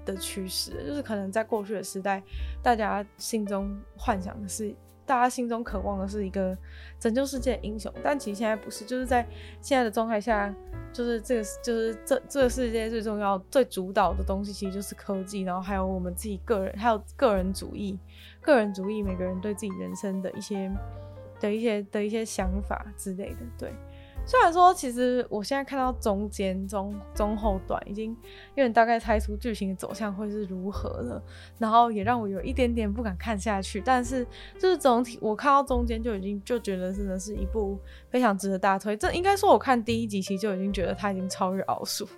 [0.04, 0.70] 的趋势。
[0.86, 2.22] 就是可能在过去的时代，
[2.62, 4.72] 大家心中幻想的是。
[5.12, 6.56] 大家心中渴望的是一个
[6.98, 9.22] 拯救世界的英雄，但其实现在不是，就是在
[9.60, 10.50] 现在的状态下，
[10.90, 17.98] 就是这个就是这这个世界最重要、最主导的东西，其实就是科技，然后还有我们自己个人，还有个人主义，
[18.40, 20.72] 个人主义，每个人对自己人生的一些
[21.38, 23.70] 的一些的一些想法之类的，对。
[24.24, 28.16] 虽然说，其实我现在看到中间中中后段已经
[28.54, 31.22] 有点大概猜出剧情的走向会是如何了，
[31.58, 33.82] 然后也让我有一点点不敢看下去。
[33.84, 34.26] 但是
[34.58, 37.78] 就是总体我看到中间就已经就觉得真的是一部
[38.10, 38.96] 非常值得大推。
[38.96, 42.08] 这应该说我看第一集其实就已经觉得他已经超越奥数。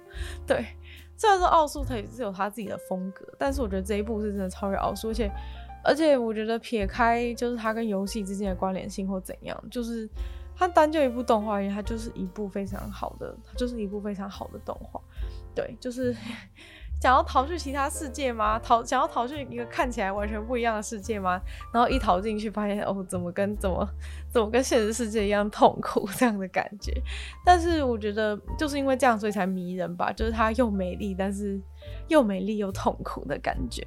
[0.46, 0.64] 对，
[1.16, 5.32] 虽然说奥数它也是有他自己的风格，但是我觉得这一部是真的超越奥数，而且
[5.82, 10.08] 而且我觉得撇开就是它跟游戏之间的关联性或怎样，就是。
[10.56, 15.00] 它单就一部动画而言，它就是一部非常好的，它就是一部非常好的动画。
[15.54, 16.14] 对，就是
[17.00, 18.58] 想要逃去其他世界吗？
[18.60, 21.38] 逃想要逃去一个看起来完全不一样的世界吗？
[21.72, 23.86] 然后一逃进去，发现哦，怎么跟怎么
[24.32, 26.92] 怎么跟现实世界一样痛苦这样的感觉。
[27.44, 30.10] 但是我觉得就是因为这样，所以才迷人吧。
[30.12, 31.60] 就是它又美丽，但是
[32.08, 33.84] 又美丽又痛苦的感觉。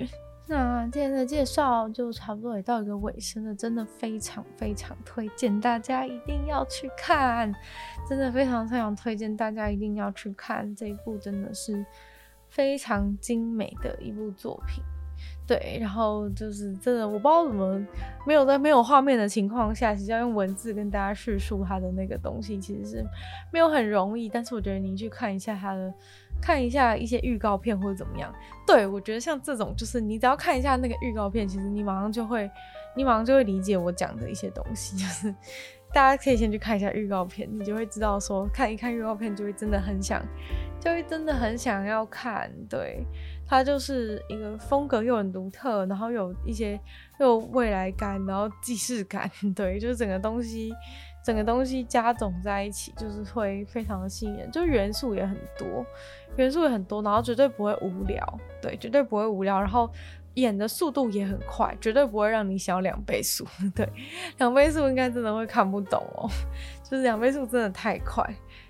[0.50, 7.54] 那今天的介绍就差不多也到一个尾声了，真的非常非常推荐大家一定要去看，
[8.08, 11.86] 真的非常非常推荐大家一定要去看这一部，真的是
[12.48, 14.82] 非常精美的一部作品。
[15.48, 17.86] 对，然后就是真的，我不知道怎么
[18.26, 23.06] 没有在没有画面的情况下，其实要用文字跟大家叙述它的那个东西，其实是
[23.52, 24.30] 没有很容易。
[24.30, 25.94] 但是我觉得你去看一下它的，
[26.42, 28.34] 看一下一些预告片或者怎么样，
[28.66, 32.50] 对，我觉得像这种，就是你只要看一下那个预告片，其实你马上就会，
[32.96, 35.34] 你马上就会理解我讲的一些东西， 就是。
[35.94, 40.22] 大家可以先去看一下预告片，你就会知道说，看一看预告片就会真的很想，
[40.82, 42.52] 就会真的很想要看。
[42.70, 43.06] 对，
[43.48, 46.78] 它就是一个风格又很独特，然后有一些
[47.22, 50.74] 又未来感，然后既视感， 对，就是整个东西，
[51.28, 55.86] 整个东西加总在一起，就是会非常的吸引人，就元素也很多，
[56.38, 59.90] 元素也很多，然后绝对不会无聊，对，绝对不会无聊，然后。
[60.38, 63.44] 演的速度也很快，绝对不会让你想两倍速。
[63.74, 63.90] 对，
[64.38, 66.30] 两倍速应该真的会看不懂哦。
[66.88, 68.24] 就是两倍速真的太快，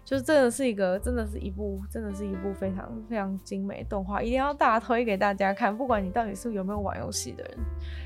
[0.07, 5.77] 就是真的是一个，真的是一部，真的是一部非常非常精美动画，一定要大推给大家看。
[5.77, 7.57] 不管你到底是有没有玩游戏的人，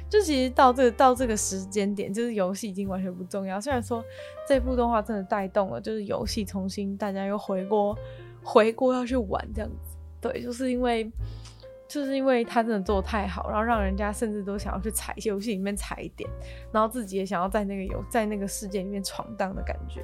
[0.10, 3.62] 就其实到这个到这个时间点，就是游戏已经完全不重要。
[3.62, 4.04] 虽然说
[4.48, 7.96] 这部动画真的带动了，就是游戏重新大家又回锅
[8.42, 9.96] 回锅要去玩这样子。
[10.20, 11.08] 对，就是因为。
[11.92, 16.30] 就是因为他真的做的太好，然后让人家甚至都想要去踩游戏里面踩一点，
[16.72, 20.02] 然后自己也想要在那个游在那个世界里面闯荡的感觉，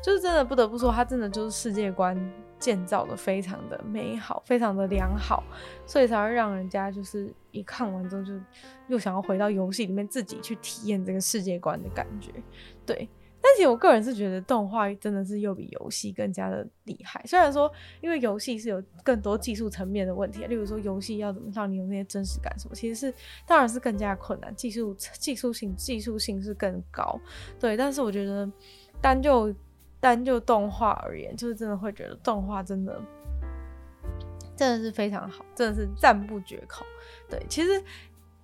[0.00, 2.16] 就是真的不得不说，他真的就是世界观
[2.60, 5.42] 建造的非常的美好，非常的良好，
[5.84, 8.32] 所以才会让人家就是一看完之后就
[8.86, 12.30] 又想要回到游戏里面自己去体验这个世界观的感觉，
[12.86, 13.08] 对。
[13.46, 17.22] 但其实我个人是觉得动画真的是又比游戏更加的厉害。
[17.26, 17.70] 虽然说，
[18.00, 23.14] 因为游戏是有更多技术层面的问题，例如说游戏要怎么让你有那些真实感什么，其实是
[23.46, 27.20] 当然是更加困难，技术技术性技术性是更高。
[27.60, 28.50] 对，但是我觉得
[29.02, 29.54] 单就
[30.00, 32.98] 单就动画而言，就是真的会觉得动画真的
[34.56, 36.82] 真的是非常好，真的是赞不绝口。
[37.28, 37.84] 对，其实。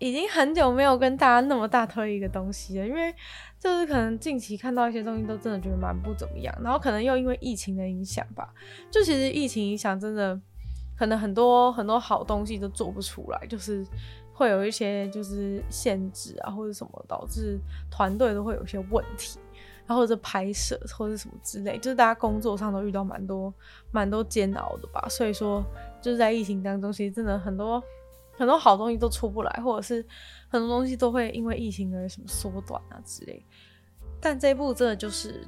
[0.00, 3.14] 已经很久没有跟大家那么大推一个东西了，因为
[3.58, 8.52] 就是可能近期看到一些东西都真的觉得蛮不怎么样，然后可能又因为疫情的影响吧，
[8.90, 10.40] 就其实疫情影响真的
[10.96, 13.86] 可能很多很多好东西都做不出来，就是
[14.32, 19.38] 会有一些就是限制啊或者什么导致团队都会有一些问题，
[19.86, 23.52] 然后或者拍摄或者什么之类，就是大家工作上都遇到蛮多
[23.92, 25.62] 蛮多煎熬的吧，所以说
[26.00, 27.82] 就是在疫情当中，其实真的很多。
[28.40, 30.02] 很多好东西都出不来，或者是
[30.48, 33.44] 很多东西都会因为疫情而什么缩短啊之类。
[34.18, 35.46] 但这一部真的就是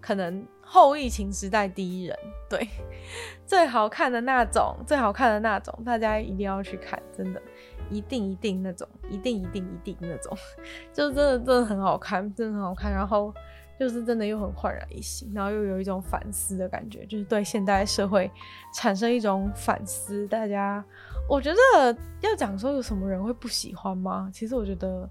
[0.00, 2.16] 可能后疫情时代第一人，
[2.48, 2.68] 对，
[3.44, 7.42] 最好看的那种，最好看的那种，大家一定要去看，真的，
[7.90, 10.38] 一定一定那种，一定一定一定那种，
[10.94, 13.34] 就是真的真的很好看，真的很好看，然后。
[13.80, 18.30] 就是真的又很焕然一新，然后又有一种反思的感觉，就是对现代社会
[18.72, 20.24] 产生一种反思。
[20.28, 20.84] 大家，
[21.32, 24.30] 我觉得要讲说有什么人会不喜欢吗？
[24.34, 25.08] 其实我觉得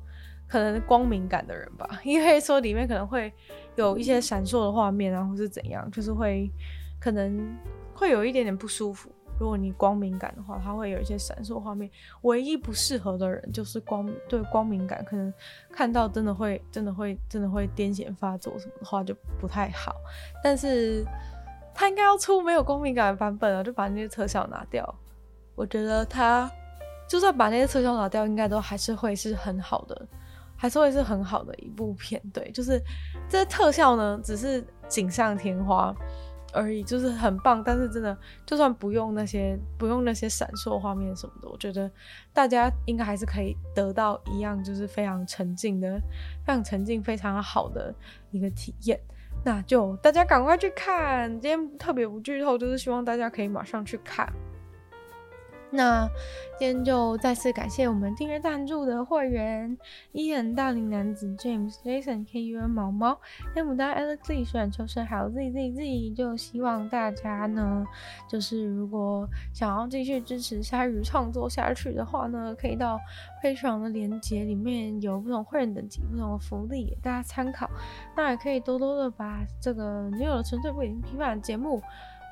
[0.48, 3.34] 可能光敏感的人吧， 因为说里面可能会
[3.76, 6.48] 有一些闪烁的画面啊，或是怎样，就是会
[7.00, 7.58] 可能
[7.96, 9.12] 会有一点点不舒服。
[9.40, 11.90] 如果你光敏感的话，它会有一些闪烁画面。
[12.22, 15.34] 唯一不适合的人就是光对光敏感，可能
[15.72, 19.96] 看到真的会真的会真的会癫痫发作什么的话就不太好。
[20.44, 21.04] 但是
[21.74, 24.96] 他应该要出没有光敏感的版本啊，就把那些特效拿掉。
[25.62, 26.52] 我觉得他
[27.08, 30.08] 就算把那些特效拿掉，应该都还是会是很好的，
[30.58, 32.20] 还是会是很好的一部片。
[32.34, 32.82] 对，就是
[33.30, 35.96] 这些特效呢，只是锦上添花。
[36.54, 41.90] 而已，就是很棒，但是真的，就算不用那些不用那些闪烁画面什么的，我觉得
[42.34, 45.98] 大家应该还是可以得到一样，就是非常沉浸的、
[46.46, 47.96] 非常沉浸、非常好的
[48.32, 49.00] 一个体验。
[49.46, 54.28] 那就大家赶快去看，今天特别不剧透，就是希望大家可以马上去看。
[55.74, 56.06] 那
[56.60, 59.78] 今天就再次感谢我们订阅赞助的会员
[60.14, 63.18] ：Ian 大龄男子 James Jason K U N 毛毛
[63.56, 66.10] M 大 Alex 选秋生还有 Z Z Z。
[66.14, 67.86] 就希望大家呢，
[68.30, 73.00] 就是如果想要继续支持鲨鱼创作下去的话呢，可以到
[73.42, 77.70] Patreon 的链接里面有不同会员等级、不同的福利给大家参考。
[78.16, 81.82] 那也可以多多的把这个女友的纯粹不理性批判节目。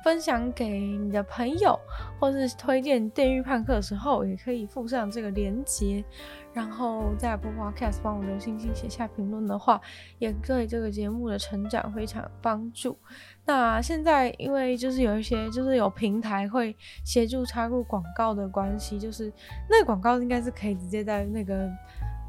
[0.02, 1.78] 分享给你的朋友，
[2.18, 6.04] 或是推荐《电狱判客》的时候，也可以附上这个连接，
[6.52, 9.80] 然后在播 Podcast 帮我留星星、写下评论的话，
[10.18, 12.96] 也对这个节目的成长非常有帮助。
[13.44, 16.74] 那现在因为就是有一些就是有平台会
[17.04, 19.32] 协助插入广告的关系，就是
[19.68, 21.68] 那个广告应该是可以直接在那个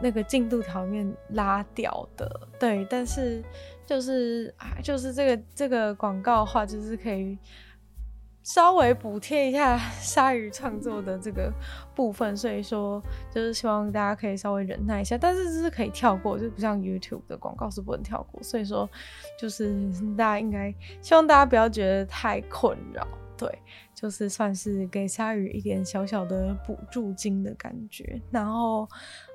[0.01, 3.41] 那个进度条里面拉掉的，对，但是。
[3.91, 7.37] 就是啊，就是这个这个广告的话，就是可以
[8.41, 11.51] 稍微补贴一下鲨鱼创作的这个
[11.93, 18.89] 部分，所以说就是希望大家可以稍微忍耐一下，但是这是可以跳过，就不像 YouTube 的广告是不能跳过，所以说
[19.37, 19.75] 就是
[20.17, 23.49] 大家应该希望大家不要觉得太困扰，对，
[23.93, 28.87] 就是算是给鲨鱼一点小小的补助金的感觉，然后。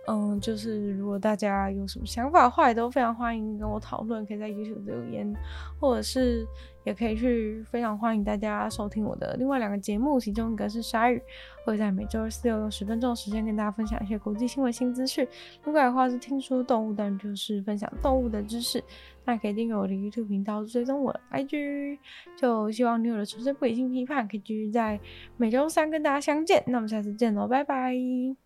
[0.09, 5.35] 嗯，就是如果大家有什么想法的话，也都非常欢迎跟我讨论，可以在 YouTube 留言，
[5.81, 6.47] 或者是
[6.85, 11.21] 也可以去非常欢迎大家收听我的另外两个节目，其中一个是鲨鱼，
[11.65, 15.27] 会在每周、四、六用十分钟的时间跟大家分享一些国际新闻、新资讯。
[15.65, 18.83] 另外的话是听说动物，但就是分享动物的知识。
[19.25, 21.99] 那可以订阅我的 YouTube 频道，追踪我的 IG。
[22.37, 25.01] 就希望女友的纯粹不理性批判可以继续在
[25.37, 26.63] 每周三跟大家相见。
[26.69, 28.46] 那我们下次见喽，拜拜。